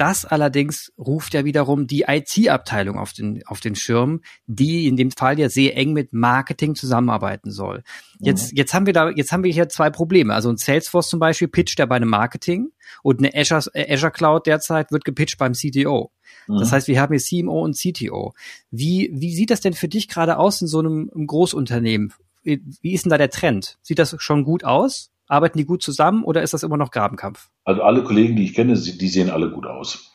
[0.00, 5.10] das allerdings ruft ja wiederum die IT-Abteilung auf den, auf den Schirm, die in dem
[5.10, 7.82] Fall ja sehr eng mit Marketing zusammenarbeiten soll.
[8.18, 8.56] Jetzt, mhm.
[8.56, 10.34] jetzt haben wir da, jetzt haben wir hier zwei Probleme.
[10.34, 12.70] Also ein Salesforce zum Beispiel pitcht ja bei einem Marketing
[13.02, 16.10] und eine Azure, äh, Azure Cloud derzeit wird gepitcht beim CTO.
[16.48, 16.72] Das mhm.
[16.72, 18.32] heißt, wir haben hier CMO und CTO.
[18.70, 22.14] Wie, wie sieht das denn für dich gerade aus in so einem Großunternehmen?
[22.42, 23.76] Wie ist denn da der Trend?
[23.82, 25.10] Sieht das schon gut aus?
[25.30, 27.48] Arbeiten die gut zusammen oder ist das immer noch Grabenkampf?
[27.64, 30.12] Also alle Kollegen, die ich kenne, die sehen alle gut aus.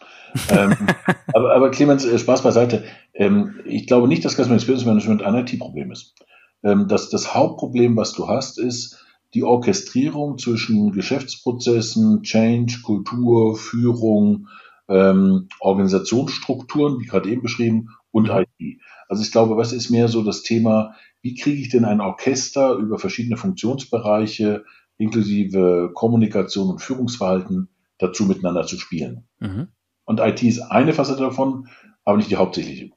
[0.50, 0.76] ähm,
[1.34, 2.84] aber, aber Clemens, äh, Spaß beiseite.
[3.14, 6.16] Ähm, ich glaube nicht, dass Customer Experience Management ein IT-Problem ist.
[6.64, 9.00] Ähm, das, das Hauptproblem, was du hast, ist
[9.34, 14.48] die Orchestrierung zwischen Geschäftsprozessen, Change, Kultur, Führung,
[14.88, 18.30] ähm, Organisationsstrukturen, wie gerade eben beschrieben, und.
[18.30, 18.80] IT.
[19.08, 22.76] Also ich glaube, was ist mehr so das Thema, wie kriege ich denn ein Orchester
[22.76, 24.64] über verschiedene Funktionsbereiche
[24.98, 29.28] inklusive Kommunikation und Führungsverhalten dazu miteinander zu spielen.
[29.40, 29.68] Mhm.
[30.06, 31.68] Und IT ist eine Facette davon,
[32.04, 32.92] aber nicht die hauptsächliche.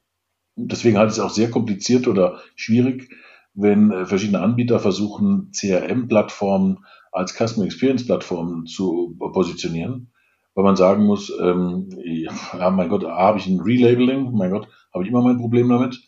[0.55, 3.09] Deswegen halte ich es auch sehr kompliziert oder schwierig,
[3.53, 10.11] wenn äh, verschiedene Anbieter versuchen, CRM-Plattformen als Customer Experience-Plattformen zu positionieren,
[10.53, 15.03] weil man sagen muss, ähm, ja, mein Gott, habe ich ein Relabeling, mein Gott, habe
[15.03, 16.01] ich immer mein Problem damit.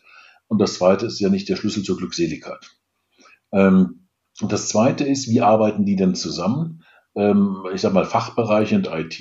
[0.46, 2.70] Und das zweite ist ja nicht der Schlüssel zur Glückseligkeit.
[3.52, 4.01] Ähm,
[4.42, 6.82] und das Zweite ist, wie arbeiten die denn zusammen?
[7.14, 9.20] Ähm, ich sag mal Fachbereich und IT.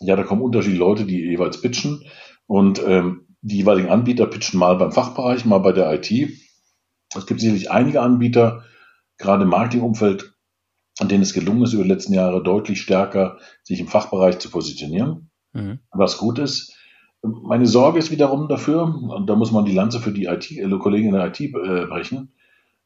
[0.00, 2.04] Ja, da kommen unterschiedliche Leute, die jeweils pitchen
[2.46, 6.10] und ähm, die jeweiligen Anbieter pitchen mal beim Fachbereich, mal bei der IT.
[7.14, 8.64] Es gibt sicherlich einige Anbieter,
[9.18, 10.34] gerade im Marketingumfeld,
[10.98, 14.50] an denen es gelungen ist, über die letzten Jahre deutlich stärker sich im Fachbereich zu
[14.50, 15.80] positionieren, mhm.
[15.90, 16.74] was gut ist.
[17.22, 20.68] Meine Sorge ist wiederum dafür, und da muss man die Lanze für die IT, äh,
[20.78, 22.32] Kollegen in der IT äh, brechen,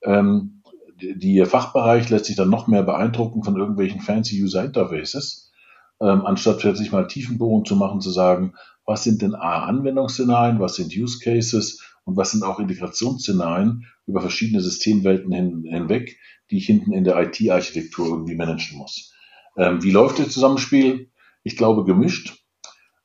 [0.02, 0.55] ähm,
[1.00, 5.52] die Fachbereich lässt sich dann noch mehr beeindrucken von irgendwelchen fancy User Interfaces,
[6.00, 8.54] ähm, anstatt plötzlich mal Tiefenbohrung zu machen, zu sagen,
[8.84, 14.20] was sind denn A, Anwendungsszenarien, was sind Use Cases und was sind auch Integrationsszenarien über
[14.20, 16.18] verschiedene Systemwelten hin, hinweg,
[16.50, 19.12] die ich hinten in der IT-Architektur irgendwie managen muss.
[19.56, 21.10] Ähm, wie läuft das Zusammenspiel?
[21.42, 22.44] Ich glaube gemischt.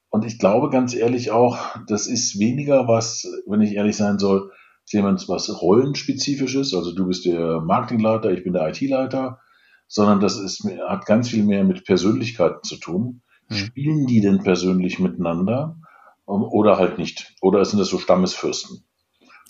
[0.09, 4.51] Und ich glaube ganz ehrlich auch, das ist weniger was, wenn ich ehrlich sein soll,
[4.85, 9.39] jemand was rollenspezifisches, also du bist der Marketingleiter, ich bin der IT-Leiter,
[9.87, 13.21] sondern das ist, hat ganz viel mehr mit Persönlichkeiten zu tun.
[13.49, 13.55] Mhm.
[13.55, 15.77] Spielen die denn persönlich miteinander
[16.25, 17.33] um, oder halt nicht?
[17.41, 18.83] Oder sind das so Stammesfürsten?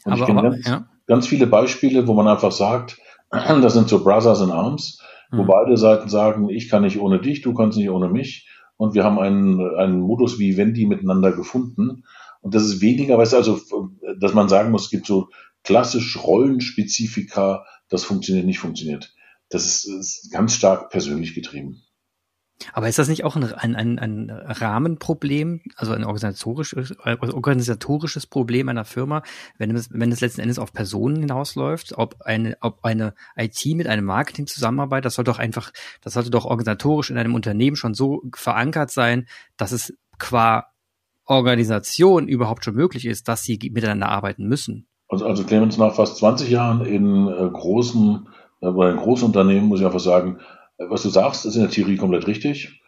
[0.03, 0.87] Und aber, ich kenne ganz, ja.
[1.07, 2.97] ganz viele Beispiele, wo man einfach sagt,
[3.31, 4.99] das sind so Brothers in Arms,
[5.31, 5.47] wo mhm.
[5.47, 8.47] beide Seiten sagen, ich kann nicht ohne dich, du kannst nicht ohne mich.
[8.77, 12.03] Und wir haben einen, einen Modus wie Wendy miteinander gefunden.
[12.41, 13.61] Und das ist weniger, weißt du, also,
[14.19, 15.29] dass man sagen muss, es gibt so
[15.63, 19.13] klassisch Rollenspezifika, das funktioniert, nicht funktioniert.
[19.49, 21.83] Das ist, ist ganz stark persönlich getrieben.
[22.73, 28.69] Aber ist das nicht auch ein, ein, ein, ein Rahmenproblem, also ein organisatorisches, organisatorisches Problem
[28.69, 29.23] einer Firma,
[29.57, 33.87] wenn es, wenn es letzten Endes auf Personen hinausläuft, ob eine, ob eine IT mit
[33.87, 37.93] einem Marketing zusammenarbeitet, das soll doch einfach, das sollte doch organisatorisch in einem Unternehmen schon
[37.93, 39.27] so verankert sein,
[39.57, 40.70] dass es qua
[41.31, 44.87] Organisation überhaupt schon möglich ist, dass sie miteinander arbeiten müssen.
[45.07, 48.27] Also, also Clemens, nach fast 20 Jahren in äh, großen,
[48.61, 50.39] äh, bei großen Unternehmen muss ich einfach sagen,
[50.77, 52.81] äh, was du sagst, ist in der Theorie komplett richtig.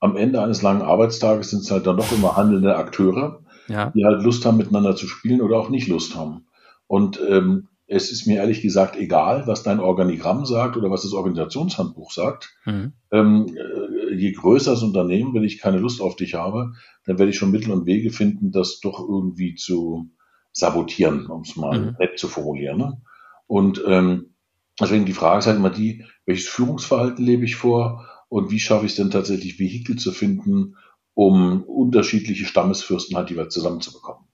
[0.00, 3.90] Am Ende eines langen Arbeitstages sind es halt dann doch immer handelnde Akteure, ja.
[3.90, 6.46] die halt Lust haben, miteinander zu spielen oder auch nicht Lust haben.
[6.86, 11.14] Und ähm, es ist mir ehrlich gesagt egal, was dein Organigramm sagt oder was das
[11.14, 12.54] Organisationshandbuch sagt.
[12.66, 12.92] Mhm.
[13.10, 16.74] Ähm, äh, je größer das Unternehmen, wenn ich keine Lust auf dich habe,
[17.06, 20.10] dann werde ich schon Mittel und Wege finden, das doch irgendwie zu
[20.52, 21.96] sabotieren, um es mal mhm.
[21.98, 22.76] nett zu formulieren.
[22.76, 23.00] Ne?
[23.46, 24.34] Und ähm,
[24.78, 28.84] deswegen die Frage ist halt immer die, welches Führungsverhalten lebe ich vor und wie schaffe
[28.84, 30.76] ich es denn tatsächlich, Vehikel zu finden,
[31.14, 34.27] um unterschiedliche Stammesfürsten halt jeweils zusammenzubekommen.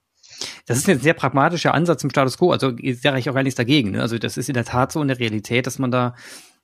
[0.66, 2.50] Das ist ein sehr pragmatischer Ansatz im Status quo.
[2.50, 3.92] Also sage ich auch gar nichts dagegen.
[3.92, 4.00] Ne?
[4.00, 6.14] Also das ist in der Tat so in der Realität, dass man da,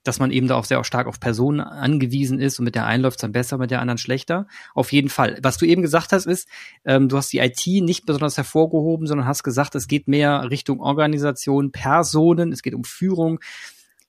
[0.05, 3.03] dass man eben da auch sehr stark auf Personen angewiesen ist und mit der einen
[3.03, 4.47] läuft es dann besser, mit der anderen schlechter.
[4.75, 5.39] Auf jeden Fall.
[5.43, 6.49] Was du eben gesagt hast, ist,
[6.85, 10.81] ähm, du hast die IT nicht besonders hervorgehoben, sondern hast gesagt, es geht mehr Richtung
[10.81, 13.41] Organisation, Personen, es geht um Führung.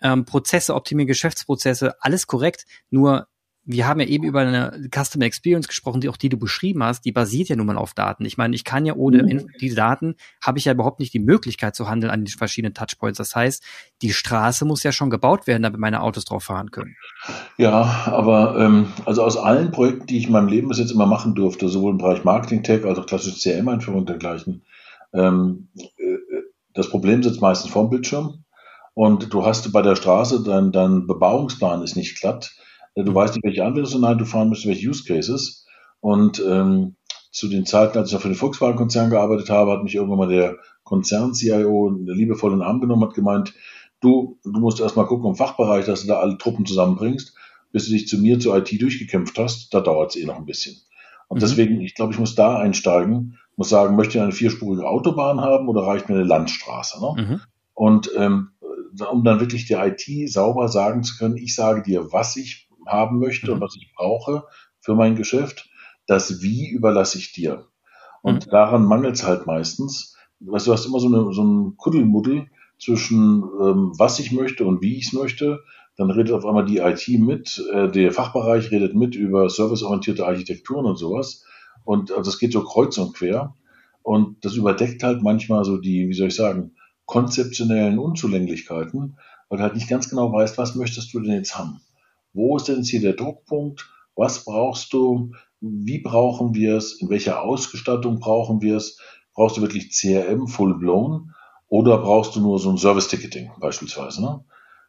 [0.04, 2.66] Ähm, Prozesse, optimieren Geschäftsprozesse, alles korrekt.
[2.90, 3.28] Nur
[3.64, 7.06] wir haben ja eben über eine Customer Experience gesprochen, die auch die du beschrieben hast,
[7.06, 8.26] die basiert ja nun mal auf Daten.
[8.26, 9.48] Ich meine, ich kann ja ohne mhm.
[9.60, 13.18] diese Daten habe ich ja überhaupt nicht die Möglichkeit zu handeln an den verschiedenen Touchpoints.
[13.18, 13.64] Das heißt,
[14.02, 16.96] die Straße muss ja schon gebaut werden, damit meine Autos drauf fahren können.
[17.58, 21.06] Ja, aber ähm, also aus allen Projekten, die ich in meinem Leben bis jetzt immer
[21.06, 24.64] machen durfte, sowohl im Bereich Marketing Tech als auch klassische CRM-Einführung und dergleichen,
[25.14, 26.18] ähm, äh,
[26.74, 28.44] das Problem sitzt meistens vorm Bildschirm
[28.94, 32.56] und du hast bei der Straße, dein, dein Bebauungsplan ist nicht glatt
[32.96, 35.66] Du weißt nicht, welche Anwendungsszenarien du fahren müsstest, welche Use Cases.
[36.02, 36.96] Und ähm,
[37.32, 40.28] zu den Zeiten, als ich noch für den Volkswagen-Konzern gearbeitet habe, hat mich irgendwann mal
[40.28, 43.54] der Konzern-CIO liebevoll in den Arm genommen, hat gemeint,
[44.02, 47.34] du, du musst erstmal gucken im Fachbereich, dass du da alle Truppen zusammenbringst,
[47.72, 50.46] bis du dich zu mir zur IT durchgekämpft hast, da dauert es eh noch ein
[50.46, 50.76] bisschen.
[51.30, 51.42] Und mhm.
[51.42, 55.70] deswegen, ich glaube, ich muss da einsteigen, muss sagen, möchte ich eine vierspurige Autobahn haben
[55.70, 57.00] oder reicht mir eine Landstraße?
[57.00, 57.24] Ne?
[57.24, 57.42] Mhm.
[57.74, 58.50] Und ähm,
[59.10, 63.20] um dann wirklich der IT sauber sagen zu können, ich sage dir, was ich haben
[63.20, 63.54] möchte mhm.
[63.54, 64.44] und was ich brauche
[64.80, 65.70] für mein Geschäft.
[66.08, 67.68] Das Wie überlasse ich dir.
[68.22, 68.52] Und mhm.
[68.52, 70.18] daran mangelt es halt meistens.
[70.40, 72.48] Weißt, du hast immer so, eine, so ein Kuddelmuddel
[72.80, 75.64] zwischen ähm, was ich möchte und wie ich es möchte.
[75.98, 80.86] Dann redet auf einmal die IT mit, äh, der Fachbereich redet mit über serviceorientierte Architekturen
[80.86, 81.46] und sowas.
[81.84, 83.56] Und also das geht so kreuz und quer.
[84.02, 89.18] Und das überdeckt halt manchmal so die, wie soll ich sagen, konzeptionellen Unzulänglichkeiten,
[89.50, 91.82] weil du halt nicht ganz genau weißt, was möchtest du denn jetzt haben.
[92.34, 93.90] Wo ist denn hier der Druckpunkt?
[94.16, 95.32] Was brauchst du?
[95.60, 96.94] Wie brauchen wir es?
[97.02, 99.00] In welcher Ausgestattung brauchen wir es?
[99.34, 101.34] Brauchst du wirklich CRM full blown?
[101.68, 104.22] Oder brauchst du nur so ein Service-Ticketing beispielsweise?
[104.22, 104.44] Ne?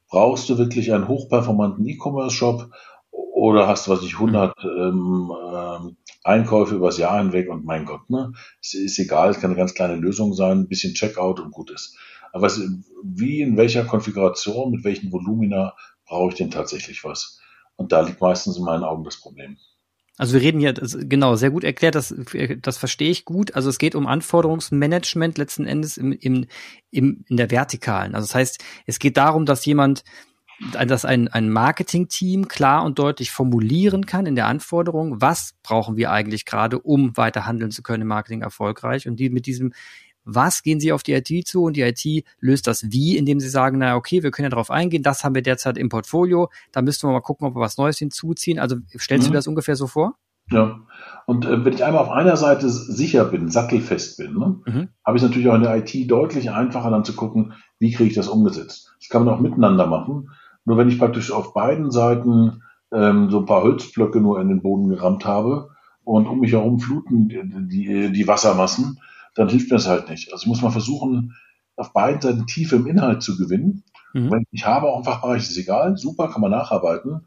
[0.08, 2.70] Brauchst du wirklich einen hochperformanten E-Commerce-Shop?
[3.10, 8.08] Oder hast du, was ich, 100 ähm, ähm, Einkäufe übers Jahr hinweg und mein Gott,
[8.08, 8.32] ne?
[8.60, 11.70] Es ist egal, es kann eine ganz kleine Lösung sein, ein bisschen Checkout und gut
[11.70, 11.96] ist.
[12.32, 12.60] Aber was,
[13.02, 15.74] wie, in welcher Konfiguration, mit welchen Volumina
[16.12, 17.40] brauche ich denn tatsächlich was?
[17.76, 19.56] Und da liegt meistens in meinen Augen das Problem.
[20.18, 22.14] Also wir reden hier, genau, sehr gut erklärt, das,
[22.60, 23.54] das verstehe ich gut.
[23.54, 26.46] Also es geht um Anforderungsmanagement letzten Endes im, im,
[26.90, 28.14] im, in der Vertikalen.
[28.14, 30.04] Also das heißt, es geht darum, dass jemand,
[30.86, 36.12] dass ein, ein Marketing-Team klar und deutlich formulieren kann in der Anforderung, was brauchen wir
[36.12, 39.72] eigentlich gerade, um weiter handeln zu können im Marketing erfolgreich und die mit diesem
[40.24, 43.48] was gehen Sie auf die IT zu und die IT löst das Wie, indem Sie
[43.48, 46.82] sagen, na okay, wir können ja darauf eingehen, das haben wir derzeit im Portfolio, da
[46.82, 48.58] müssten wir mal gucken, ob wir was Neues hinzuziehen.
[48.58, 49.32] Also stellst mhm.
[49.32, 50.14] du das ungefähr so vor?
[50.50, 50.80] Ja,
[51.26, 54.88] und äh, wenn ich einmal auf einer Seite sicher bin, sattelfest bin, ne, mhm.
[55.04, 58.16] habe ich natürlich auch in der IT deutlich einfacher dann zu gucken, wie kriege ich
[58.16, 58.94] das umgesetzt.
[59.00, 60.30] Das kann man auch miteinander machen.
[60.64, 64.62] Nur wenn ich praktisch auf beiden Seiten ähm, so ein paar Holzblöcke nur in den
[64.62, 65.70] Boden gerammt habe
[66.04, 68.98] und um mich herum fluten die, die, die Wassermassen,
[69.34, 70.32] dann hilft mir das halt nicht.
[70.32, 71.36] Also ich muss mal versuchen,
[71.76, 73.84] auf beiden Seiten Tiefe im Inhalt zu gewinnen.
[74.12, 74.30] Mhm.
[74.30, 77.26] Wenn ich habe auch im Fachbereich, ist egal, super, kann man nacharbeiten.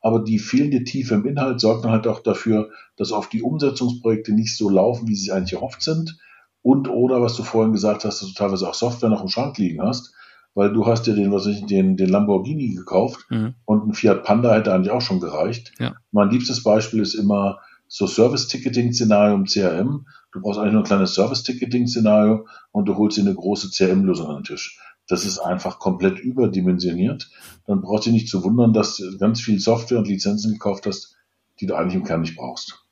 [0.00, 4.32] Aber die fehlende Tiefe im Inhalt sorgt dann halt auch dafür, dass oft die Umsetzungsprojekte
[4.32, 6.18] nicht so laufen, wie sie eigentlich erhofft sind.
[6.62, 9.56] Und oder, was du vorhin gesagt hast, dass du teilweise auch Software noch im Schrank
[9.58, 10.12] liegen hast,
[10.54, 13.54] weil du hast dir den, was ich, den, den Lamborghini gekauft mhm.
[13.64, 15.72] und ein Fiat Panda hätte eigentlich auch schon gereicht.
[15.78, 15.94] Ja.
[16.12, 20.06] Mein liebstes Beispiel ist immer so Service-Ticketing-Szenario im CRM.
[20.36, 24.36] Du brauchst eigentlich nur ein kleines Service-Ticketing-Szenario und du holst dir eine große CRM-Lösung an
[24.36, 24.78] den Tisch.
[25.08, 27.30] Das ist einfach komplett überdimensioniert.
[27.66, 31.16] Dann brauchst du nicht zu wundern, dass du ganz viel Software und Lizenzen gekauft hast,
[31.58, 32.84] die du eigentlich im Kern nicht brauchst.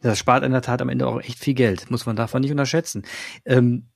[0.00, 2.52] Das spart in der Tat am Ende auch echt viel Geld, muss man davon nicht
[2.52, 3.02] unterschätzen.
[3.44, 3.88] Ähm,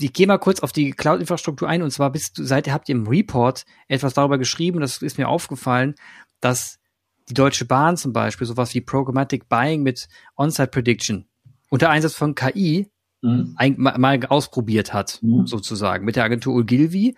[0.00, 2.96] ich gehe mal kurz auf die Cloud-Infrastruktur ein und zwar bist du, seitdem habt ihr
[2.96, 5.94] im Report etwas darüber geschrieben, das ist mir aufgefallen,
[6.40, 6.80] dass
[7.28, 11.27] die Deutsche Bahn zum Beispiel sowas wie Programmatic Buying mit On-Site Prediction
[11.70, 12.90] unter Einsatz von KI
[13.22, 13.54] mhm.
[13.56, 15.46] ein, mal, mal, ausprobiert hat, mhm.
[15.46, 17.16] sozusagen, mit der Agentur Ogilvy.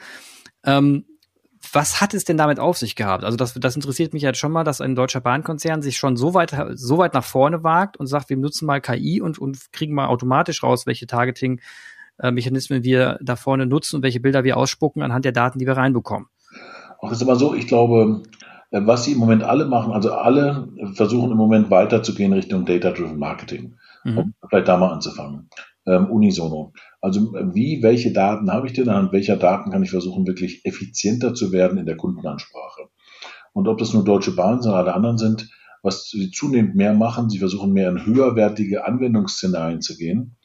[0.64, 1.04] Ähm,
[1.72, 3.22] was hat es denn damit auf sich gehabt?
[3.22, 6.32] Also das, das interessiert mich jetzt schon mal, dass ein deutscher Bahnkonzern sich schon so
[6.32, 9.94] weit, so weit nach vorne wagt und sagt, wir nutzen mal KI und, und kriegen
[9.94, 11.60] mal automatisch raus, welche Targeting
[12.18, 15.66] äh, Mechanismen wir da vorne nutzen und welche Bilder wir ausspucken anhand der Daten, die
[15.66, 16.28] wir reinbekommen.
[16.98, 18.22] Auch ist aber so, ich glaube,
[18.70, 23.18] äh, was sie im Moment alle machen, also alle versuchen im Moment weiterzugehen Richtung Data-Driven
[23.18, 23.76] Marketing.
[24.04, 24.18] Mhm.
[24.18, 25.48] Um vielleicht da mal anzufangen.
[25.86, 26.72] Ähm, unisono.
[27.00, 28.88] Also wie, welche Daten habe ich denn?
[28.88, 32.88] Anhand welcher Daten kann ich versuchen, wirklich effizienter zu werden in der Kundenansprache?
[33.52, 35.50] Und ob das nur Deutsche Bahn oder alle anderen sind,
[35.82, 40.36] was sie zunehmend mehr machen, sie versuchen mehr in höherwertige Anwendungsszenarien zu gehen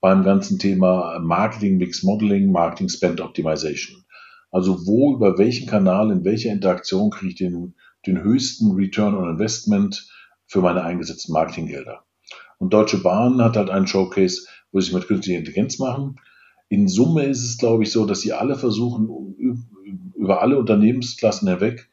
[0.00, 4.04] beim ganzen Thema Marketing Mix Modeling, Marketing Spend Optimization.
[4.50, 7.74] Also wo, über welchen Kanal, in welcher Interaktion kriege ich den,
[8.06, 10.08] den höchsten Return on Investment
[10.46, 12.04] für meine eingesetzten Marketinggelder.
[12.58, 16.16] Und Deutsche Bahn hat halt einen Showcase, wo sie mit künstlicher Intelligenz machen.
[16.68, 19.08] In Summe ist es, glaube ich, so, dass sie alle versuchen,
[20.14, 21.88] über alle Unternehmensklassen hinweg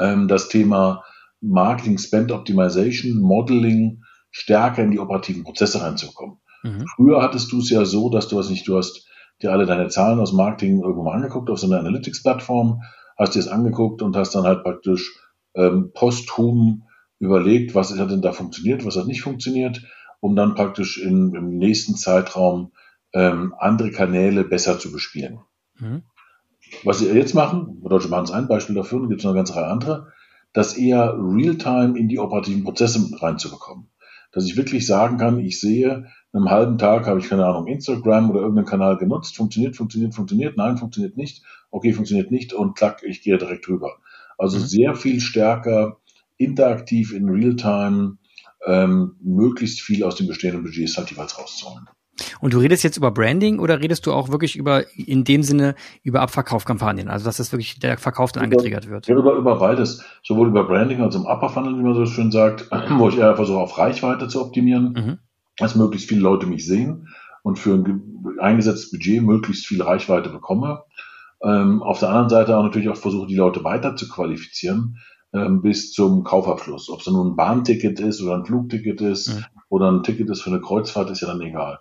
[0.00, 1.04] ähm, das Thema
[1.40, 6.38] Marketing Spend Optimization, Modeling stärker in die operativen Prozesse reinzukommen.
[6.62, 6.86] Mhm.
[6.96, 9.06] Früher hattest du es ja so, dass du was nicht, du hast
[9.42, 12.82] dir alle deine Zahlen aus Marketing irgendwo mal angeguckt auf so einer Analytics-Plattform,
[13.18, 15.14] hast dir es angeguckt und hast dann halt praktisch
[15.54, 16.84] ähm, posthum
[17.22, 19.82] überlegt, was hat denn da funktioniert, was hat nicht funktioniert,
[20.20, 22.72] um dann praktisch in, im nächsten Zeitraum
[23.12, 25.38] ähm, andere Kanäle besser zu bespielen.
[25.78, 26.02] Mhm.
[26.82, 29.38] Was sie jetzt machen, Deutsche Bahn ist ein Beispiel dafür, und gibt es noch eine
[29.38, 30.12] ganze Reihe andere,
[30.52, 33.88] das eher real-time in die operativen Prozesse reinzubekommen.
[34.32, 38.30] Dass ich wirklich sagen kann, ich sehe, einem halben Tag habe ich keine Ahnung, Instagram
[38.30, 43.02] oder irgendeinen Kanal genutzt, funktioniert, funktioniert, funktioniert, nein, funktioniert nicht, okay, funktioniert nicht und klack,
[43.04, 43.98] ich gehe direkt rüber.
[44.38, 44.62] Also mhm.
[44.62, 45.98] sehr viel stärker
[46.44, 48.18] interaktiv in Realtime
[48.66, 51.86] ähm, möglichst viel aus den bestehenden Budgets halt jeweils rauszuholen.
[52.40, 55.74] Und du redest jetzt über Branding oder redest du auch wirklich über, in dem Sinne,
[56.02, 57.08] über Abverkaufkampagnen?
[57.08, 59.06] Also, dass das wirklich der Verkauf dann angetriggert wird?
[59.06, 60.04] Ja, über, über beides.
[60.22, 63.16] Sowohl über Branding als auch im Upper Funnel, wie man so schön sagt, wo ich
[63.16, 65.18] eher versuche, auf Reichweite zu optimieren, mhm.
[65.56, 67.08] dass möglichst viele Leute mich sehen
[67.42, 70.82] und für ein eingesetztes Budget möglichst viel Reichweite bekomme.
[71.42, 74.98] Ähm, auf der anderen Seite auch natürlich auch versuche, die Leute weiter zu qualifizieren,
[75.32, 76.90] bis zum Kaufabschluss.
[76.90, 79.44] Ob es nun ein Bahnticket ist oder ein Flugticket ist mhm.
[79.70, 81.78] oder ein Ticket ist für eine Kreuzfahrt, ist ja dann egal.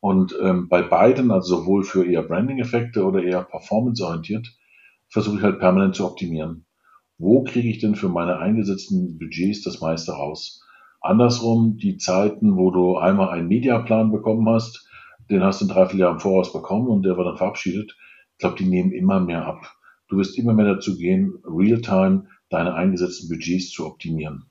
[0.00, 4.48] Und ähm, bei beiden, also sowohl für eher Branding-Effekte oder eher performance-orientiert,
[5.08, 6.66] versuche ich halt permanent zu optimieren.
[7.18, 10.64] Wo kriege ich denn für meine eingesetzten Budgets das meiste raus?
[11.00, 14.88] Andersrum, die Zeiten, wo du einmal einen Mediaplan bekommen hast,
[15.30, 17.96] den hast du in drei, vier Jahren im Voraus bekommen und der war dann verabschiedet.
[18.32, 19.74] Ich glaube, die nehmen immer mehr ab.
[20.08, 24.44] Du wirst immer mehr dazu gehen, real-time deine eingesetzten Budgets zu optimieren.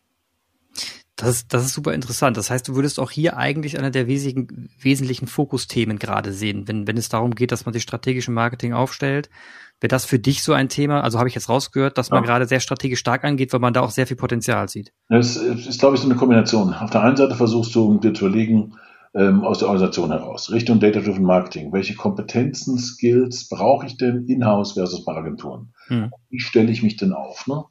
[1.16, 2.38] Das ist, das ist super interessant.
[2.38, 6.86] Das heißt, du würdest auch hier eigentlich einer der wesentlichen, wesentlichen Fokusthemen gerade sehen, wenn,
[6.86, 9.32] wenn es darum geht, dass man sich strategisch im Marketing aufstellt.
[9.80, 11.02] Wäre das für dich so ein Thema?
[11.02, 12.28] Also habe ich jetzt rausgehört, dass man ja.
[12.28, 14.94] gerade sehr strategisch stark angeht, weil man da auch sehr viel Potenzial sieht.
[15.10, 16.74] Es ist, ist, glaube ich, so eine Kombination.
[16.76, 18.76] Auf der einen Seite versuchst du dir zu überlegen,
[19.16, 21.74] ähm, aus der Organisation heraus, Richtung Data-Driven Marketing.
[21.74, 25.74] Welche Kompetenzen, Skills brauche ich denn in-house versus bei Agenturen?
[25.88, 26.12] Hm.
[26.30, 27.48] Wie stelle ich mich denn auf?
[27.48, 27.64] Ne?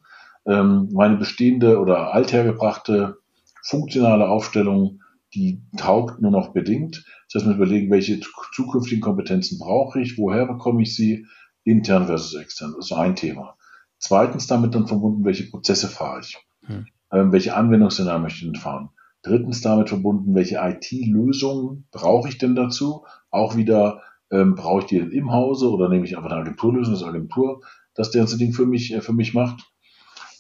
[0.47, 3.19] Ähm, meine bestehende oder althergebrachte
[3.65, 5.01] funktionale Aufstellung,
[5.35, 7.05] die taugt nur noch bedingt.
[7.27, 8.21] Das heißt, man überlegen, welche
[8.55, 11.27] zukünftigen Kompetenzen brauche ich, woher bekomme ich sie,
[11.65, 12.75] intern versus extern.
[12.77, 13.57] Das ist ein Thema.
[13.99, 16.87] Zweitens damit dann verbunden, welche Prozesse fahre ich, hm.
[17.13, 18.91] ähm, welche Anwendungsszenarien möchte ich denn fahren.
[19.23, 23.05] Drittens damit verbunden, welche IT-Lösungen brauche ich denn dazu?
[23.31, 26.95] Auch wieder, ähm, brauche ich die denn im Hause oder nehme ich einfach eine Agenturlösung,
[26.95, 27.63] das Agentur,
[27.95, 29.65] das der ganze Ding für mich, äh, für mich macht.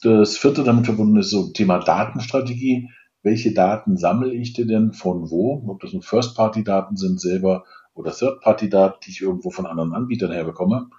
[0.02, 2.88] Das vierte damit verbunden ist so Thema Datenstrategie
[3.26, 9.00] welche Daten sammle ich denn von wo, ob das nun First-Party-Daten sind selber oder Third-Party-Daten,
[9.04, 10.90] die ich irgendwo von anderen Anbietern herbekomme.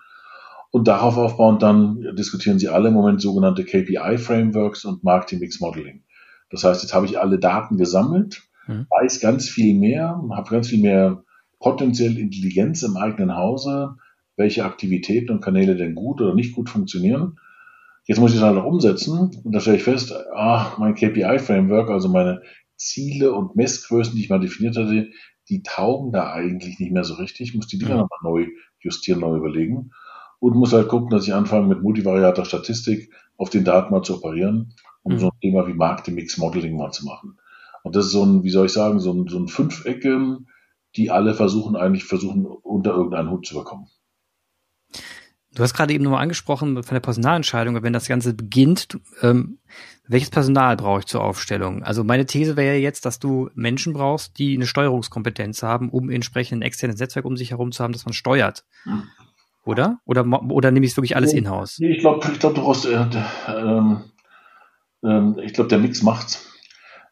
[0.69, 6.03] Und darauf aufbauend dann diskutieren sie alle im Moment sogenannte KPI-Frameworks und Marketing-Mix-Modeling.
[6.49, 8.87] Das heißt, jetzt habe ich alle Daten gesammelt, mhm.
[8.89, 11.23] weiß ganz viel mehr, habe ganz viel mehr
[11.59, 13.95] potenziell Intelligenz im eigenen Hause,
[14.35, 17.37] welche Aktivitäten und Kanäle denn gut oder nicht gut funktionieren
[18.07, 21.89] Jetzt muss ich es halt noch umsetzen und da stelle ich fest, ah, mein KPI-Framework,
[21.89, 22.41] also meine
[22.77, 25.09] Ziele und Messgrößen, die ich mal definiert hatte,
[25.49, 27.49] die taugen da eigentlich nicht mehr so richtig.
[27.49, 28.01] Ich muss die Dinger mhm.
[28.01, 28.47] nochmal neu
[28.79, 29.91] justieren, neu überlegen
[30.39, 34.15] und muss halt gucken, dass ich anfange mit multivariater Statistik auf den Daten mal zu
[34.15, 35.19] operieren, um mhm.
[35.19, 37.37] so ein Thema wie Marketing-Mix Modeling mal zu machen.
[37.83, 40.39] Und das ist so ein, wie soll ich sagen, so ein, so ein Fünfecke,
[40.95, 43.87] die alle versuchen eigentlich versuchen unter irgendeinen Hut zu bekommen.
[45.57, 49.57] Du hast gerade eben nochmal angesprochen von der Personalentscheidung, wenn das Ganze beginnt, ähm,
[50.07, 51.81] welches Personal brauche ich zur Aufstellung?
[51.81, 56.11] Also meine These wäre ja jetzt, dass du Menschen brauchst, die eine Steuerungskompetenz haben, um
[56.11, 58.65] entsprechend ein externes Netzwerk um sich herum zu haben, das man steuert.
[58.83, 59.05] Hm.
[59.65, 59.97] Oder?
[60.05, 61.79] Oder, oder nehme ich es wirklich alles nee, in-house?
[61.79, 63.05] Nee, ich glaube, ich glaub, du brauchst, äh,
[63.47, 64.03] ähm,
[65.03, 66.47] äh, ich glaube, der Mix macht's.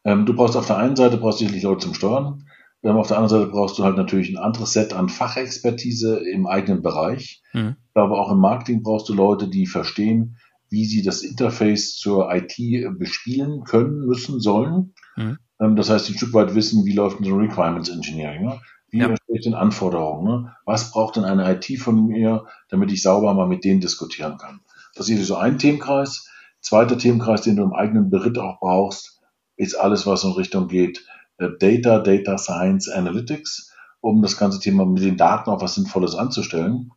[0.04, 2.48] Ähm, du brauchst auf der einen Seite brauchst sicherlich Leute zum Steuern.
[2.86, 6.46] Ähm, auf der anderen Seite brauchst du halt natürlich ein anderes Set an Fachexpertise im
[6.46, 7.42] eigenen Bereich.
[7.52, 7.76] Mhm.
[7.88, 10.38] Ich glaube, auch im Marketing brauchst du Leute, die verstehen,
[10.70, 12.56] wie sie das Interface zur IT
[13.00, 14.94] bespielen können, müssen, sollen.
[15.16, 15.38] Mhm.
[15.60, 18.46] Ähm, das heißt, die ein Stück weit wissen, wie läuft ein Requirements Engineering.
[18.46, 18.62] Ne?
[18.92, 19.14] Wie ja.
[19.28, 20.44] ich den Anforderungen?
[20.44, 20.56] Ne?
[20.66, 24.62] Was braucht denn eine IT von mir, damit ich sauber mal mit denen diskutieren kann?
[24.94, 26.30] Das ist so ein Themenkreis.
[26.62, 29.22] Zweiter Themenkreis, den du im eigenen Beritt auch brauchst,
[29.58, 31.06] ist alles, was in Richtung geht,
[31.38, 36.92] Data, Data Science, Analytics, um das ganze Thema mit den Daten auch was Sinnvolles anzustellen.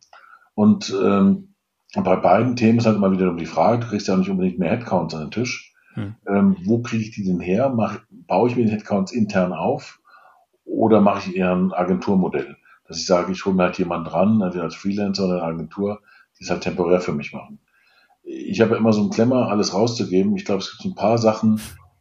[0.53, 1.55] Und ähm,
[1.95, 4.59] bei beiden Themen ist halt immer wieder die Frage, du kriegst ja auch nicht unbedingt
[4.59, 5.73] mehr Headcounts an den Tisch.
[5.93, 6.15] Hm.
[6.27, 7.69] Ähm, wo kriege ich die denn her?
[7.69, 9.99] Mach, baue ich mir den Headcounts intern auf
[10.65, 12.57] oder mache ich eher ein Agenturmodell?
[12.87, 16.01] Dass ich sage, ich hole mir halt jemanden dran, entweder als Freelancer oder eine Agentur,
[16.37, 17.59] die es halt temporär für mich machen.
[18.23, 20.35] Ich habe immer so einen Klemmer, alles rauszugeben.
[20.35, 21.59] Ich glaube, es gibt ein paar Sachen,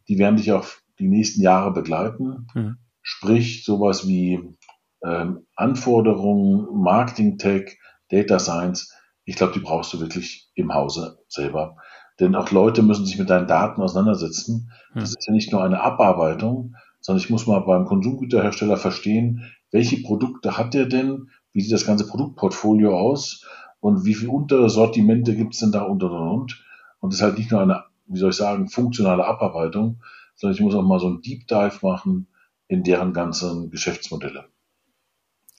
[0.09, 0.67] die werden dich auch
[0.99, 2.47] die nächsten Jahre begleiten.
[2.55, 2.79] Mhm.
[3.03, 4.57] Sprich, sowas wie
[5.05, 7.79] ähm, Anforderungen, Marketing Tech,
[8.11, 8.93] Data Science.
[9.25, 11.77] Ich glaube, die brauchst du wirklich im Hause selber.
[12.21, 14.71] Denn auch Leute müssen sich mit deinen Daten auseinandersetzen.
[14.95, 15.01] Mhm.
[15.01, 20.03] Das ist ja nicht nur eine Abarbeitung, sondern ich muss mal beim Konsumgüterhersteller verstehen, welche
[20.03, 23.47] Produkte hat der denn, wie sieht das ganze Produktportfolio aus
[23.81, 26.65] und wie viele Untersortimente gibt es denn da und und und.
[27.01, 30.03] Und das ist halt nicht nur eine, wie soll ich sagen, funktionale Abarbeitung,
[30.39, 32.29] sondern ich muss auch mal so einen Deep Dive machen
[32.69, 34.47] in deren ganzen Geschäftsmodelle.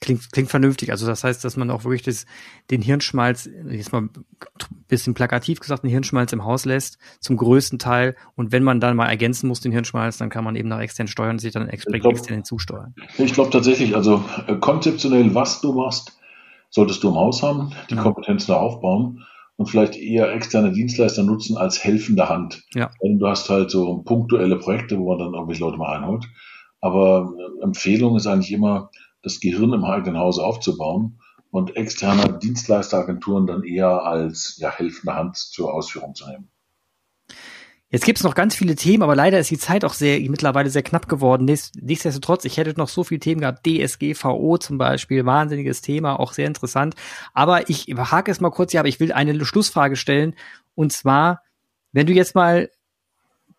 [0.00, 0.92] Klingt, klingt vernünftig.
[0.92, 2.24] Also das heißt, dass man auch wirklich das,
[2.70, 4.10] den Hirnschmalz, jetzt mal ein
[4.88, 8.16] bisschen plakativ gesagt, den Hirnschmalz im Haus lässt, zum größten Teil.
[8.34, 11.06] Und wenn man dann mal ergänzen muss, den Hirnschmalz, dann kann man eben nach extern
[11.06, 12.94] steuern und sich dann explizit extern hinzusteuern.
[13.18, 16.18] Ich glaube tatsächlich, also äh, konzeptionell, was du machst,
[16.70, 18.02] solltest du im Haus haben, die ja.
[18.02, 19.26] Kompetenz da aufbauen
[19.60, 22.64] und vielleicht eher externe Dienstleister nutzen als helfende Hand.
[22.72, 22.90] Ja.
[23.02, 26.24] Du hast halt so punktuelle Projekte, wo man dann irgendwelche Leute mal einholt.
[26.80, 28.90] Aber äh, Empfehlung ist eigentlich immer,
[29.20, 35.36] das Gehirn im eigenen Hause aufzubauen und externe Dienstleisteragenturen dann eher als ja, helfende Hand
[35.36, 36.50] zur Ausführung zu nehmen.
[37.92, 40.84] Jetzt gibt's noch ganz viele Themen, aber leider ist die Zeit auch sehr mittlerweile sehr
[40.84, 41.44] knapp geworden.
[41.44, 43.66] Nichtsdestotrotz, ich hätte noch so viele Themen gehabt.
[43.66, 46.94] DSGVO zum Beispiel, wahnsinniges Thema, auch sehr interessant.
[47.34, 50.36] Aber ich hake es mal kurz hier, aber ich will eine Schlussfrage stellen.
[50.76, 51.42] Und zwar,
[51.90, 52.70] wenn du jetzt mal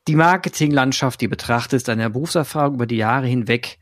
[0.07, 3.79] die Marketinglandschaft, die betrachtest, deine Berufserfahrung über die Jahre hinweg,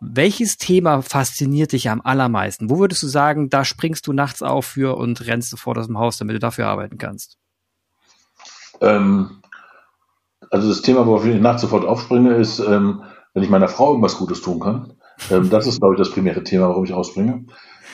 [0.00, 2.70] welches Thema fasziniert dich am allermeisten?
[2.70, 5.98] Wo würdest du sagen, da springst du nachts auf für und rennst sofort aus dem
[5.98, 7.36] Haus, damit du dafür arbeiten kannst?
[8.80, 9.42] Ähm,
[10.50, 14.18] also das Thema, worauf ich nachts sofort aufspringe, ist, ähm, wenn ich meiner Frau irgendwas
[14.18, 14.94] Gutes tun kann.
[15.30, 17.44] Ähm, das ist, glaube ich, das primäre Thema, warum ich ausspringe.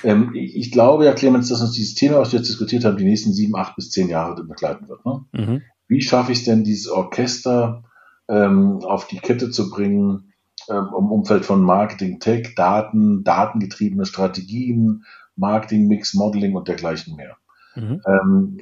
[0.02, 2.96] Ähm, ich, ich, glaube ja, Clemens, dass uns dieses Thema, was wir jetzt diskutiert haben,
[2.96, 5.04] die nächsten sieben, acht bis zehn Jahre begleiten wird.
[5.04, 5.24] Ne?
[5.32, 5.62] Mhm.
[5.88, 7.84] Wie schaffe ich es denn, dieses Orchester
[8.28, 10.32] ähm, auf die Kette zu bringen,
[10.68, 15.04] ähm, im Umfeld von Marketing, Tech, Daten, datengetriebene Strategien,
[15.36, 17.36] Marketing, Mix, Modeling und dergleichen mehr.
[17.74, 18.00] Mhm.
[18.06, 18.58] Ähm,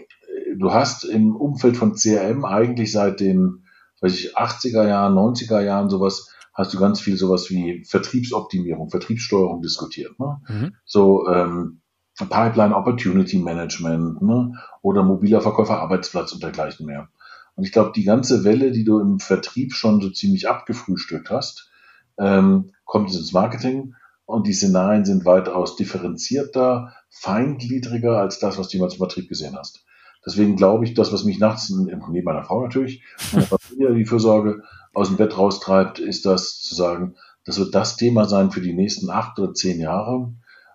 [0.57, 3.64] du hast im Umfeld von CRM eigentlich seit den
[4.01, 9.62] weiß ich, 80er Jahren, 90er Jahren sowas, hast du ganz viel sowas wie Vertriebsoptimierung, Vertriebssteuerung
[9.62, 10.18] diskutiert.
[10.18, 10.40] Ne?
[10.49, 10.74] Mhm.
[10.84, 11.80] So ähm,
[12.18, 14.53] Pipeline Opportunity Management ne?
[14.82, 17.09] oder mobiler Verkäufer Arbeitsplatz und dergleichen mehr.
[17.55, 21.70] Und ich glaube, die ganze Welle, die du im Vertrieb schon so ziemlich abgefrühstückt hast,
[22.18, 23.94] ähm, kommt ins Marketing
[24.26, 29.57] und die Szenarien sind weitaus differenzierter, feingliedriger als das, was du jemals im Vertrieb gesehen
[29.57, 29.84] hast.
[30.26, 33.02] Deswegen glaube ich, das, was mich nachts, neben meiner Frau natürlich,
[33.32, 34.62] meine Familie die Fürsorge
[34.92, 37.14] aus dem Bett raustreibt, ist das zu sagen,
[37.44, 40.34] das wird das Thema sein für die nächsten acht oder zehn Jahre,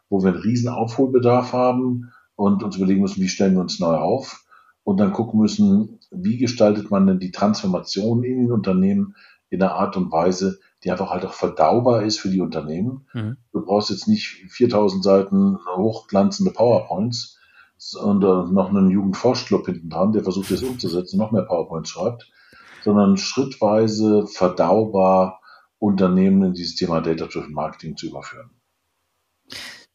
[0.09, 3.95] wo wir einen riesen Aufholbedarf haben und uns überlegen müssen, wie stellen wir uns neu
[3.95, 4.43] auf
[4.83, 9.15] und dann gucken müssen, wie gestaltet man denn die Transformation in den Unternehmen
[9.49, 13.07] in einer Art und Weise, die einfach halt auch verdaubar ist für die Unternehmen.
[13.13, 13.37] Mhm.
[13.51, 17.37] Du brauchst jetzt nicht 4000 Seiten hochglanzende PowerPoints,
[17.93, 22.31] und äh, noch einen Jugendforschclub hinten dran, der versucht, das umzusetzen, noch mehr PowerPoints schreibt,
[22.83, 25.41] sondern schrittweise verdaubar
[25.79, 28.51] Unternehmen in dieses Thema Data-Driven Marketing zu überführen.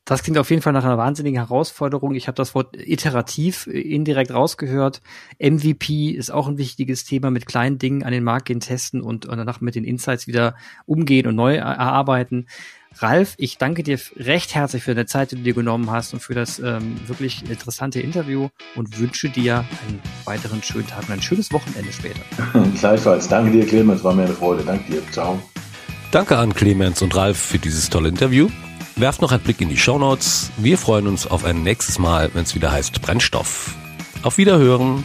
[0.09, 2.15] Das klingt auf jeden Fall nach einer wahnsinnigen Herausforderung.
[2.15, 5.03] Ich habe das Wort iterativ äh, indirekt rausgehört.
[5.39, 9.27] MVP ist auch ein wichtiges Thema mit kleinen Dingen an den Markt gehen, testen und,
[9.27, 10.55] und danach mit den Insights wieder
[10.87, 12.47] umgehen und neu erarbeiten.
[12.97, 16.21] Ralf, ich danke dir recht herzlich für deine Zeit, die du dir genommen hast und
[16.21, 21.23] für das ähm, wirklich interessante Interview und wünsche dir einen weiteren schönen Tag und ein
[21.23, 22.21] schönes Wochenende später.
[22.81, 23.29] Gleichfalls.
[23.29, 24.03] Danke dir, Clemens.
[24.03, 24.65] War mir eine Freude.
[24.65, 25.03] Danke dir.
[25.13, 25.39] Ciao.
[26.11, 28.49] Danke an Clemens und Ralf für dieses tolle Interview.
[28.99, 30.51] Werft noch einen Blick in die Shownotes.
[30.57, 33.77] Wir freuen uns auf ein nächstes Mal, wenn es wieder heißt Brennstoff.
[34.25, 35.05] Auf Wiederhören.